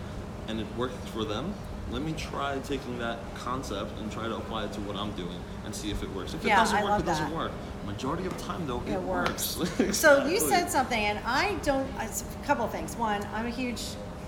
and 0.49 0.59
it 0.59 0.67
works 0.77 0.93
for 1.13 1.23
them, 1.23 1.53
let 1.91 2.01
me 2.01 2.13
try 2.13 2.59
taking 2.59 2.97
that 2.99 3.19
concept 3.35 3.97
and 3.99 4.11
try 4.11 4.27
to 4.27 4.35
apply 4.35 4.65
it 4.65 4.73
to 4.73 4.81
what 4.81 4.95
I'm 4.97 5.11
doing 5.11 5.39
and 5.65 5.73
see 5.73 5.89
if 5.91 6.03
it 6.03 6.13
works. 6.13 6.33
If 6.33 6.43
it 6.43 6.49
Yeah, 6.49 6.57
doesn't 6.57 6.77
I 6.77 6.83
work, 6.83 6.99
it 6.99 7.05
doesn't 7.05 7.29
that. 7.29 7.35
work. 7.35 7.51
Majority 7.85 8.25
of 8.25 8.37
the 8.37 8.43
time 8.43 8.67
though, 8.67 8.81
it, 8.85 8.93
It 8.93 9.01
works. 9.01 9.57
works. 9.57 9.97
So 9.97 10.25
you 10.25 10.39
said 10.39 10.69
something, 10.69 10.99
and 10.99 11.19
I 11.25 11.55
don't. 11.63 11.87
It's 12.01 12.23
a 12.41 12.45
couple 12.45 12.65
of 12.65 12.71
things. 12.71 12.95
One, 12.97 13.25
I'm 13.33 13.45
a 13.45 13.49
huge 13.49 13.81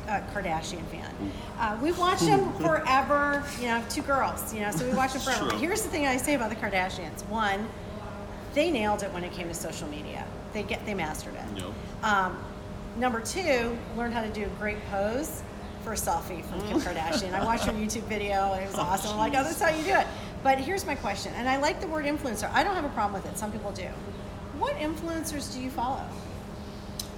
uh, 0.07 0.21
Kardashian 0.33 0.85
fan. 0.85 1.13
Uh, 1.59 1.77
we 1.81 1.91
watched 1.91 2.25
them 2.25 2.53
forever. 2.59 3.43
You 3.59 3.67
know, 3.67 3.83
two 3.89 4.01
girls. 4.03 4.53
You 4.53 4.61
know, 4.61 4.71
so 4.71 4.87
we 4.89 4.93
watched 4.95 5.13
them 5.15 5.21
forever. 5.23 5.53
Here's 5.57 5.81
the 5.81 5.89
thing 5.89 6.07
I 6.07 6.15
say 6.17 6.35
about 6.35 6.49
the 6.49 6.55
Kardashians. 6.55 7.25
One, 7.27 7.67
they 8.53 8.71
nailed 8.71 9.03
it 9.03 9.11
when 9.13 9.23
it 9.25 9.33
came 9.33 9.49
to 9.49 9.53
social 9.53 9.87
media. 9.89 10.25
They 10.53 10.63
get 10.63 10.85
they 10.85 10.93
mastered 10.93 11.35
it. 11.35 11.57
Yep. 11.61 11.73
Um, 12.03 12.37
number 12.97 13.19
two, 13.19 13.77
learned 13.97 14.13
how 14.13 14.21
to 14.21 14.29
do 14.29 14.45
a 14.45 14.49
great 14.59 14.77
pose 14.89 15.43
for 15.83 15.93
a 15.93 15.95
selfie 15.95 16.43
from 16.45 16.61
Kim 16.67 16.79
Kardashian. 16.79 17.33
I 17.33 17.43
watched 17.43 17.65
her 17.65 17.71
YouTube 17.71 18.03
video 18.03 18.53
and 18.53 18.63
it 18.63 18.67
was. 18.67 18.75
Oh, 18.77 18.81
awesome. 18.81 19.11
I'm 19.11 19.17
like, 19.17 19.33
oh, 19.35 19.43
that's 19.43 19.61
how 19.61 19.69
you 19.69 19.83
do 19.83 19.93
it. 19.93 20.07
But 20.43 20.57
here's 20.59 20.85
my 20.85 20.95
question, 20.95 21.33
and 21.35 21.49
I 21.49 21.57
like 21.57 21.81
the 21.81 21.87
word 21.87 22.05
influencer. 22.05 22.49
I 22.53 22.63
don't 22.63 22.75
have 22.75 22.85
a 22.85 22.89
problem 22.89 23.21
with 23.21 23.29
it. 23.31 23.37
Some 23.37 23.51
people 23.51 23.71
do. 23.71 23.87
What 24.57 24.75
influencers 24.77 25.53
do 25.53 25.61
you 25.61 25.69
follow? 25.69 26.01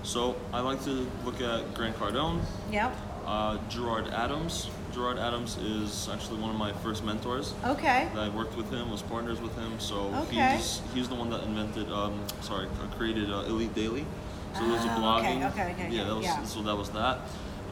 So 0.03 0.35
I 0.51 0.61
like 0.61 0.83
to 0.85 1.07
look 1.23 1.39
at 1.41 1.73
Grant 1.75 1.95
Cardone, 1.97 2.41
Yep. 2.71 2.95
uh, 3.27 3.57
Gerard 3.69 4.07
Adams. 4.07 4.69
Gerard 4.91 5.19
Adams 5.19 5.57
is 5.57 6.09
actually 6.11 6.41
one 6.41 6.49
of 6.49 6.55
my 6.57 6.73
first 6.73 7.03
mentors. 7.03 7.53
Okay. 7.63 8.09
I 8.15 8.29
worked 8.29 8.57
with 8.57 8.69
him, 8.71 8.89
was 8.91 9.03
partners 9.03 9.39
with 9.39 9.55
him, 9.55 9.79
so 9.79 10.11
Okay. 10.27 10.55
he's 10.57 10.81
he's 10.93 11.07
the 11.07 11.15
one 11.15 11.29
that 11.29 11.43
invented, 11.43 11.91
um, 11.91 12.19
sorry, 12.41 12.65
uh, 12.67 12.95
created 12.97 13.31
uh, 13.31 13.41
Elite 13.47 13.73
Daily. 13.75 14.05
So 14.57 14.67
there's 14.67 14.83
a 14.83 14.89
Ah, 14.89 15.19
okay, 15.19 15.27
blogging. 15.35 15.51
okay, 15.51 15.71
okay, 15.73 15.89
Yeah, 15.95 16.03
that 16.05 16.15
was 16.15 16.25
yeah. 16.25 16.43
so 16.43 16.61
that 16.63 16.75
was 16.75 16.89
that. 16.89 17.19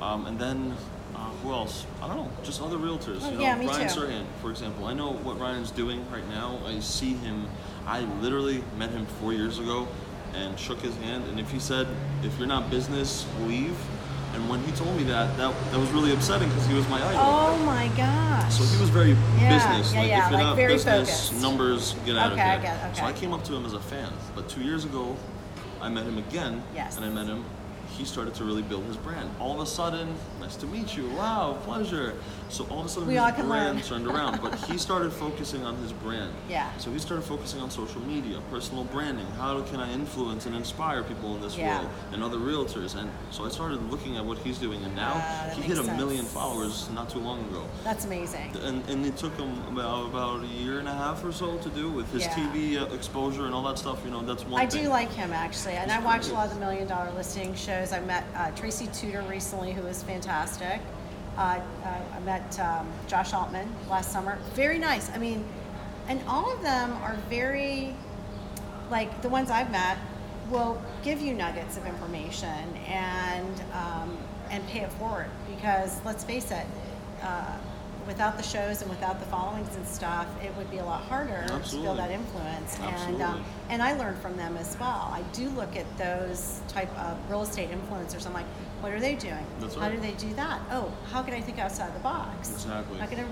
Um, 0.01 0.25
and 0.27 0.39
then 0.39 0.73
uh, 1.15 1.29
who 1.43 1.51
else? 1.51 1.85
I 2.01 2.07
don't 2.07 2.17
know, 2.17 2.31
just 2.43 2.61
other 2.61 2.77
realtors. 2.77 3.19
Oh, 3.21 3.29
you 3.29 3.35
know, 3.37 3.41
yeah, 3.41 3.57
me 3.57 3.67
Ryan 3.67 3.89
too. 3.93 4.25
For 4.41 4.51
example. 4.51 4.85
I 4.85 4.93
know 4.93 5.11
what 5.13 5.39
Ryan's 5.39 5.71
doing 5.71 6.09
right 6.11 6.27
now. 6.29 6.59
I 6.65 6.79
see 6.79 7.13
him. 7.13 7.47
I 7.85 8.01
literally 8.21 8.63
met 8.77 8.91
him 8.91 9.05
four 9.19 9.33
years 9.33 9.59
ago 9.59 9.87
and 10.35 10.57
shook 10.59 10.79
his 10.81 10.95
hand. 10.97 11.25
And 11.29 11.39
if 11.39 11.49
he 11.51 11.59
said, 11.59 11.87
"If 12.23 12.37
you're 12.37 12.47
not 12.47 12.69
business, 12.69 13.25
leave," 13.41 13.75
and 14.35 14.47
when 14.47 14.63
he 14.63 14.71
told 14.73 14.95
me 14.95 15.03
that, 15.05 15.35
that 15.37 15.53
that 15.71 15.79
was 15.79 15.89
really 15.91 16.13
upsetting 16.13 16.47
because 16.49 16.67
he 16.67 16.75
was 16.75 16.87
my 16.87 17.03
idol. 17.03 17.19
Oh 17.21 17.57
my 17.65 17.87
gosh. 17.97 18.53
So 18.53 18.63
he 18.63 18.79
was 18.79 18.89
very 18.89 19.09
Yeah, 19.39 19.49
business. 19.49 19.93
yeah, 19.93 19.99
like 19.99 20.09
yeah, 20.09 20.25
if 20.25 20.31
you're 20.31 20.39
like 20.39 20.47
not 20.47 20.55
very 20.55 20.73
business, 20.73 21.29
focused. 21.29 21.41
numbers, 21.41 21.95
get 22.05 22.15
out 22.15 22.31
Okay, 22.33 22.41
I 22.41 22.55
of 22.55 22.61
here. 22.61 22.79
get- 22.85 22.97
So 22.97 23.03
I 23.05 23.11
came 23.13 23.33
up 23.33 23.43
to 23.45 23.55
him 23.55 23.65
as 23.65 23.73
a 23.73 23.79
fan. 23.79 24.11
But 24.35 24.47
two 24.47 24.61
years 24.61 24.85
ago, 24.85 25.17
I 25.81 25.89
met 25.89 26.05
him 26.05 26.17
again. 26.19 26.61
Yes. 26.75 26.95
And 26.95 27.05
I 27.05 27.09
met 27.09 27.25
him. 27.25 27.43
He 27.99 28.05
started 28.05 28.33
to 28.35 28.45
really 28.45 28.61
build 28.61 28.85
his 28.85 28.95
brand. 28.95 29.29
All 29.41 29.53
of 29.53 29.59
a 29.59 29.65
sudden, 29.65 30.15
nice 30.49 30.55
to 30.57 30.65
meet 30.67 30.97
you. 30.97 31.07
Wow, 31.11 31.57
pleasure. 31.63 32.15
So 32.49 32.65
all 32.71 32.79
of 32.79 32.85
a 32.87 32.89
sudden, 32.89 33.07
We 33.07 33.13
his 33.15 33.45
brand 33.45 33.83
turned 33.83 34.07
around. 34.07 34.41
But 34.41 34.55
he 34.65 34.77
started 34.87 35.13
focusing 35.13 35.63
on 35.63 35.75
his 35.77 35.93
brand. 35.93 36.33
Yeah. 36.49 36.75
So 36.77 36.89
he 36.89 36.97
started 36.97 37.21
focusing 37.23 37.61
on 37.61 37.69
social 37.69 38.01
media, 38.01 38.39
personal 38.49 38.83
branding. 38.85 39.27
How 39.37 39.61
can 39.61 39.79
I 39.79 39.91
influence 39.93 40.47
and 40.47 40.55
inspire 40.55 41.03
people 41.03 41.35
in 41.35 41.41
this 41.41 41.55
Yeah. 41.55 41.77
world 41.81 41.91
and 42.13 42.23
other 42.23 42.37
realtors? 42.37 42.95
And 42.95 43.11
so 43.29 43.45
I 43.45 43.49
started 43.49 43.91
looking 43.91 44.17
at 44.17 44.25
what 44.25 44.39
he's 44.39 44.57
doing, 44.57 44.83
and 44.83 44.95
now 44.95 45.13
that 45.13 45.53
he 45.53 45.61
hit 45.61 45.77
a 45.77 45.83
makes 45.83 45.97
million 45.97 46.25
followers 46.25 46.89
not 46.95 47.09
too 47.09 47.19
long 47.19 47.39
ago 47.49 47.63
That's 47.83 48.05
amazing. 48.05 48.51
and, 48.63 48.87
and 48.89 49.05
it 49.05 49.15
took 49.17 49.35
him 49.37 49.51
about 49.67 50.07
about 50.07 50.43
a 50.43 50.47
year 50.47 50.79
and 50.79 50.87
a 50.87 50.93
half 50.93 51.23
or 51.23 51.31
so 51.31 51.57
to 51.59 51.69
do 51.69 51.91
with 51.91 52.11
his 52.11 52.23
Yeah. 52.23 52.33
TV 52.33 52.77
uh, 52.77 52.85
exposure 52.95 53.45
and 53.45 53.53
all 53.53 53.63
that 53.63 53.77
stuff. 53.77 53.99
You 54.03 54.09
know, 54.11 54.21
that's 54.23 54.43
one 54.45 54.59
I 54.61 54.65
thing. 54.65 54.83
do 54.85 54.89
like 54.89 55.11
him 55.13 55.31
actually, 55.31 55.73
and 55.73 55.91
He's 55.91 56.01
I 56.01 56.03
watch 56.03 56.27
a 56.29 56.33
lot 56.33 56.47
of 56.47 56.53
the 56.55 56.59
Million 56.59 56.87
Dollar 56.87 57.11
Listing 57.11 57.53
shows. 57.53 57.93
I 57.93 57.99
met 57.99 58.23
uh, 58.35 58.49
Tracy 58.51 58.87
Tutor 58.87 59.21
recently, 59.29 59.71
who 59.71 59.85
is 59.85 60.01
fantastic. 60.01 60.38
Uh, 60.39 60.79
uh, 61.37 61.59
I 62.15 62.19
met 62.21 62.57
um, 62.61 62.87
Josh 63.07 63.33
Altman 63.33 63.69
last 63.89 64.13
summer. 64.13 64.37
Very 64.53 64.79
nice. 64.79 65.11
I 65.11 65.17
mean, 65.17 65.45
and 66.07 66.21
all 66.29 66.49
of 66.53 66.61
them 66.61 66.93
are 67.03 67.17
very, 67.29 67.93
like 68.89 69.21
the 69.21 69.27
ones 69.27 69.51
I've 69.51 69.69
met, 69.69 69.97
will 70.49 70.81
give 71.03 71.19
you 71.19 71.33
nuggets 71.33 71.75
of 71.75 71.85
information 71.85 72.73
and 72.87 73.61
um, 73.73 74.17
and 74.49 74.65
pay 74.67 74.79
it 74.79 74.91
forward 74.93 75.29
because 75.53 75.99
let's 76.05 76.23
face 76.23 76.51
it. 76.51 76.65
Uh, 77.21 77.57
without 78.09 78.37
the 78.37 78.43
shows 78.43 78.81
and 78.81 78.89
without 78.89 79.19
the 79.19 79.25
followings 79.27 79.73
and 79.75 79.87
stuff, 79.87 80.25
it 80.43 80.53
would 80.57 80.69
be 80.71 80.79
a 80.79 80.83
lot 80.83 80.99
harder 81.03 81.43
to 81.47 81.53
Absolutely. 81.53 81.85
build 81.85 81.99
that 81.99 82.09
influence. 82.09 82.75
And 83.05 83.21
um, 83.21 83.45
and 83.69 83.83
I 83.83 83.93
learned 83.93 84.17
from 84.17 84.35
them 84.35 84.57
as 84.57 84.75
well. 84.79 85.11
I 85.13 85.21
do 85.31 85.47
look 85.49 85.75
at 85.77 85.85
those 85.99 86.59
type 86.67 86.89
of 86.97 87.17
real 87.29 87.43
estate 87.43 87.69
influencers. 87.69 88.25
I'm 88.25 88.33
like, 88.33 88.47
what 88.81 88.91
are 88.91 88.99
they 88.99 89.13
doing? 89.13 89.45
That's 89.59 89.75
How 89.75 89.81
right. 89.81 89.91
do 89.95 90.01
they 90.01 90.13
do 90.13 90.33
that? 90.33 90.59
Oh, 90.71 90.91
how 91.11 91.21
can 91.21 91.35
I 91.35 91.41
think 91.41 91.59
outside 91.59 91.93
the 91.95 91.99
box? 91.99 92.49
Exactly. 92.51 92.97
Not 92.97 93.11
gonna, 93.11 93.27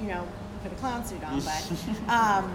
you 0.00 0.08
know, 0.08 0.26
put 0.64 0.72
a 0.72 0.74
clown 0.74 1.04
suit 1.06 1.22
on, 1.22 1.40
but 1.40 1.72
um, 2.08 2.52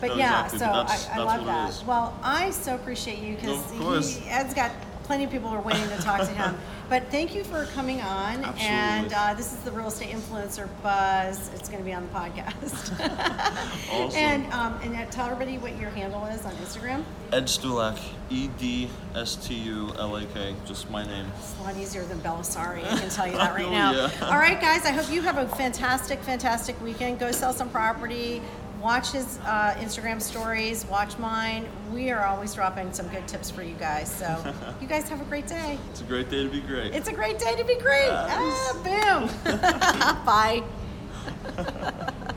but 0.00 0.08
No, 0.08 0.14
yeah. 0.16 0.44
exactly, 0.46 0.58
So 0.58 0.66
but 0.66 0.82
that's- 0.82 1.08
I, 1.08 1.12
I 1.12 1.16
that's 1.16 1.26
love 1.26 1.38
what 1.38 1.42
it 1.42 1.46
that. 1.46 1.70
is. 1.70 1.84
Well, 1.84 2.18
I 2.24 2.50
so 2.50 2.74
appreciate 2.74 3.20
you 3.20 3.36
because 3.36 3.62
course. 3.78 4.20
Ed's 4.26 4.52
got 4.52 4.72
plenty 5.04 5.22
of 5.22 5.30
people 5.30 5.48
who 5.48 5.54
are 5.56 5.62
waiting 5.62 5.88
to 5.90 5.98
talk 5.98 6.20
to 6.22 6.26
him. 6.34 6.58
But 6.88 7.10
thank 7.10 7.34
you 7.34 7.44
for 7.44 7.64
coming 7.74 8.00
on. 8.02 8.44
Absolutely. 8.44 8.66
And 8.66 9.12
uh, 9.12 9.34
this 9.34 9.52
is 9.52 9.58
the 9.60 9.70
real 9.72 9.88
estate 9.88 10.10
influencer 10.14 10.68
buzz. 10.82 11.50
It's 11.54 11.68
going 11.68 11.78
to 11.80 11.84
be 11.84 11.92
on 11.94 12.02
the 12.06 12.12
podcast. 12.12 12.92
Awesome. 13.90 14.18
And 14.18 14.52
um, 14.52 14.78
and 14.82 15.12
tell 15.12 15.26
everybody 15.26 15.56
what 15.58 15.78
your 15.78 15.90
handle 15.90 16.24
is 16.26 16.44
on 16.44 16.52
Instagram. 16.56 17.04
Ed 17.32 17.44
Stulak, 17.44 17.98
E 18.30 18.48
D 18.58 18.88
S 19.14 19.36
T 19.36 19.54
U 19.54 19.92
L 19.98 20.16
A 20.16 20.24
K, 20.26 20.54
just 20.66 20.90
my 20.90 21.04
name. 21.04 21.26
It's 21.38 21.54
a 21.60 21.62
lot 21.62 21.76
easier 21.76 22.04
than 22.04 22.18
Belisari. 22.20 22.84
I 22.84 22.98
can 22.98 23.08
tell 23.10 23.26
you 23.26 23.32
that 23.36 23.54
right 23.54 23.64
Oh, 23.66 23.70
now. 23.70 23.92
yeah. 23.92 24.10
All 24.22 24.38
right, 24.38 24.60
guys. 24.60 24.84
I 24.84 24.90
hope 24.90 25.10
you 25.12 25.22
have 25.22 25.38
a 25.38 25.46
fantastic, 25.56 26.20
fantastic 26.20 26.80
weekend. 26.82 27.18
Go 27.20 27.30
sell 27.30 27.52
some 27.52 27.68
property. 27.70 28.42
Watch 28.84 29.12
his 29.12 29.38
uh, 29.46 29.74
Instagram 29.78 30.20
stories. 30.20 30.84
Watch 30.84 31.16
mine. 31.16 31.66
We 31.90 32.10
are 32.10 32.26
always 32.26 32.52
dropping 32.52 32.92
some 32.92 33.08
good 33.08 33.26
tips 33.26 33.50
for 33.50 33.62
you 33.62 33.74
guys. 33.76 34.14
So 34.14 34.54
you 34.80 34.86
guys 34.86 35.08
have 35.08 35.22
a 35.22 35.24
great 35.24 35.46
day. 35.46 35.78
It's 35.88 36.02
a 36.02 36.04
great 36.04 36.28
day 36.28 36.42
to 36.42 36.50
be 36.50 36.60
great. 36.60 36.94
It's 36.94 37.08
a 37.08 37.12
great 37.14 37.38
day 37.38 37.56
to 37.56 37.64
be 37.64 37.76
great. 37.76 38.10
Ah, 38.10 38.78
boom. 38.84 39.30
Bye. 40.26 40.62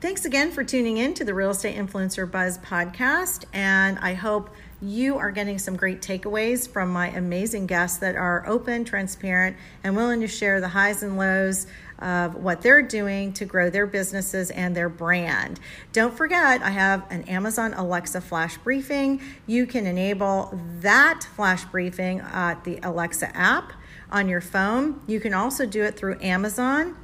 Thanks 0.00 0.24
again 0.24 0.52
for 0.52 0.64
tuning 0.64 0.96
in 0.96 1.12
to 1.14 1.24
the 1.24 1.34
Real 1.34 1.50
Estate 1.50 1.76
Influencer 1.76 2.30
Buzz 2.30 2.56
podcast. 2.58 3.44
And 3.52 3.98
I 3.98 4.14
hope 4.14 4.48
you 4.80 5.18
are 5.18 5.30
getting 5.30 5.58
some 5.58 5.76
great 5.76 6.00
takeaways 6.00 6.68
from 6.68 6.90
my 6.90 7.08
amazing 7.08 7.66
guests 7.66 7.98
that 7.98 8.14
are 8.14 8.46
open, 8.46 8.84
transparent, 8.84 9.56
and 9.82 9.96
willing 9.96 10.20
to 10.20 10.28
share 10.28 10.60
the 10.60 10.68
highs 10.68 11.02
and 11.02 11.18
lows 11.18 11.66
of 11.98 12.34
what 12.34 12.62
they're 12.62 12.82
doing 12.82 13.32
to 13.34 13.44
grow 13.44 13.70
their 13.70 13.86
businesses 13.86 14.50
and 14.50 14.76
their 14.76 14.88
brand. 14.88 15.58
Don't 15.92 16.16
forget, 16.16 16.62
I 16.62 16.70
have 16.70 17.04
an 17.10 17.22
Amazon 17.22 17.74
Alexa 17.74 18.20
flash 18.20 18.56
briefing. 18.58 19.20
You 19.46 19.66
can 19.66 19.86
enable 19.86 20.58
that 20.80 21.26
flash 21.34 21.64
briefing 21.64 22.20
at 22.20 22.64
the 22.64 22.78
Alexa 22.82 23.34
app 23.36 23.72
on 24.10 24.28
your 24.28 24.40
phone. 24.40 25.00
You 25.06 25.20
can 25.20 25.34
also 25.34 25.66
do 25.66 25.82
it 25.82 25.96
through 25.96 26.20
Amazon 26.20 26.96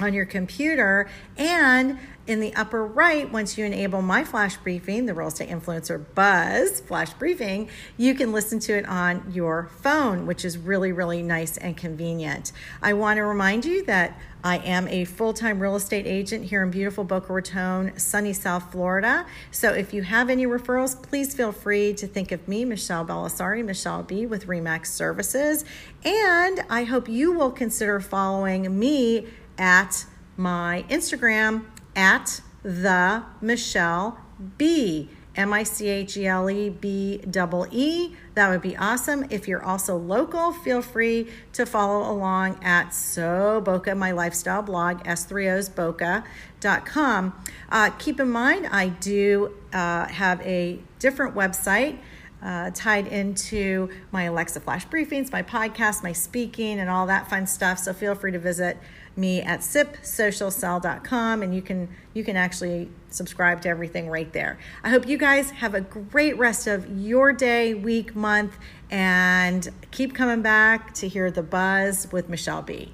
on 0.00 0.12
your 0.12 0.26
computer 0.26 1.08
and 1.36 1.98
in 2.26 2.40
the 2.40 2.54
upper 2.54 2.84
right 2.84 3.30
once 3.32 3.56
you 3.56 3.64
enable 3.64 4.02
my 4.02 4.24
flash 4.24 4.56
briefing 4.56 5.06
the 5.06 5.14
real 5.14 5.28
estate 5.28 5.48
influencer 5.48 6.04
buzz 6.14 6.80
flash 6.80 7.12
briefing 7.14 7.68
you 7.96 8.14
can 8.14 8.32
listen 8.32 8.58
to 8.58 8.76
it 8.76 8.86
on 8.88 9.22
your 9.32 9.70
phone 9.80 10.26
which 10.26 10.44
is 10.44 10.58
really 10.58 10.92
really 10.92 11.22
nice 11.22 11.56
and 11.56 11.76
convenient 11.76 12.52
i 12.82 12.92
want 12.92 13.16
to 13.16 13.22
remind 13.22 13.64
you 13.64 13.84
that 13.84 14.18
I 14.46 14.58
am 14.58 14.86
a 14.86 15.04
full 15.04 15.32
time 15.32 15.58
real 15.58 15.74
estate 15.74 16.06
agent 16.06 16.44
here 16.44 16.62
in 16.62 16.70
beautiful 16.70 17.02
Boca 17.02 17.32
Raton, 17.32 17.98
sunny 17.98 18.32
South 18.32 18.70
Florida. 18.70 19.26
So 19.50 19.72
if 19.72 19.92
you 19.92 20.02
have 20.04 20.30
any 20.30 20.46
referrals, 20.46 21.02
please 21.02 21.34
feel 21.34 21.50
free 21.50 21.92
to 21.94 22.06
think 22.06 22.30
of 22.30 22.46
me, 22.46 22.64
Michele 22.64 23.04
Belisari, 23.04 23.64
Michele 23.64 24.04
Bee. 24.04 24.24
with 24.24 24.46
Remax 24.46 24.86
Services. 24.86 25.64
And 26.04 26.60
I 26.70 26.84
hope 26.84 27.08
you 27.08 27.32
will 27.32 27.50
consider 27.50 27.98
following 27.98 28.78
me 28.78 29.26
at 29.58 30.06
my 30.36 30.84
Instagram 30.88 31.64
at 31.96 32.42
the 32.62 33.24
Michele 33.40 34.18
Bee. 34.58 35.08
M 35.36 35.52
I 35.52 35.62
C 35.64 35.88
H 35.88 36.16
E 36.16 36.26
L 36.26 36.50
E 36.50 36.70
B 36.70 37.18
double 37.18 37.66
E. 37.70 38.16
That 38.34 38.48
would 38.48 38.62
be 38.62 38.74
awesome. 38.76 39.26
If 39.28 39.46
you're 39.46 39.62
also 39.62 39.94
local, 39.96 40.52
feel 40.52 40.80
free 40.80 41.28
to 41.52 41.66
follow 41.66 42.10
along 42.10 42.64
at 42.64 42.94
So 42.94 43.60
Boca, 43.60 43.94
my 43.94 44.12
lifestyle 44.12 44.62
blog, 44.62 45.04
s3osboca.com. 45.04 47.44
Uh, 47.68 47.90
keep 47.90 48.18
in 48.18 48.30
mind, 48.30 48.66
I 48.68 48.88
do 48.88 49.52
uh, 49.74 50.06
have 50.06 50.40
a 50.40 50.78
different 50.98 51.34
website. 51.34 51.98
Uh, 52.42 52.70
tied 52.74 53.06
into 53.06 53.88
my 54.12 54.24
Alexa 54.24 54.60
Flash 54.60 54.86
briefings, 54.86 55.32
my 55.32 55.42
podcast, 55.42 56.02
my 56.02 56.12
speaking, 56.12 56.78
and 56.78 56.90
all 56.90 57.06
that 57.06 57.30
fun 57.30 57.46
stuff. 57.46 57.78
So 57.78 57.94
feel 57.94 58.14
free 58.14 58.30
to 58.30 58.38
visit 58.38 58.76
me 59.16 59.42
at 59.42 59.60
sipsocialsell.com 59.60 61.42
and 61.42 61.54
you 61.54 61.62
can 61.62 61.88
you 62.14 62.24
can 62.24 62.36
actually 62.36 62.88
subscribe 63.10 63.60
to 63.62 63.68
everything 63.68 64.08
right 64.08 64.32
there. 64.32 64.58
I 64.82 64.90
hope 64.90 65.06
you 65.06 65.18
guys 65.18 65.50
have 65.50 65.74
a 65.74 65.80
great 65.80 66.36
rest 66.38 66.66
of 66.66 66.86
your 66.98 67.32
day, 67.32 67.74
week, 67.74 68.14
month, 68.14 68.56
and 68.90 69.68
keep 69.90 70.14
coming 70.14 70.42
back 70.42 70.94
to 70.94 71.08
hear 71.08 71.30
the 71.30 71.42
buzz 71.42 72.10
with 72.12 72.28
Michele 72.28 72.62
Bee. 72.62 72.92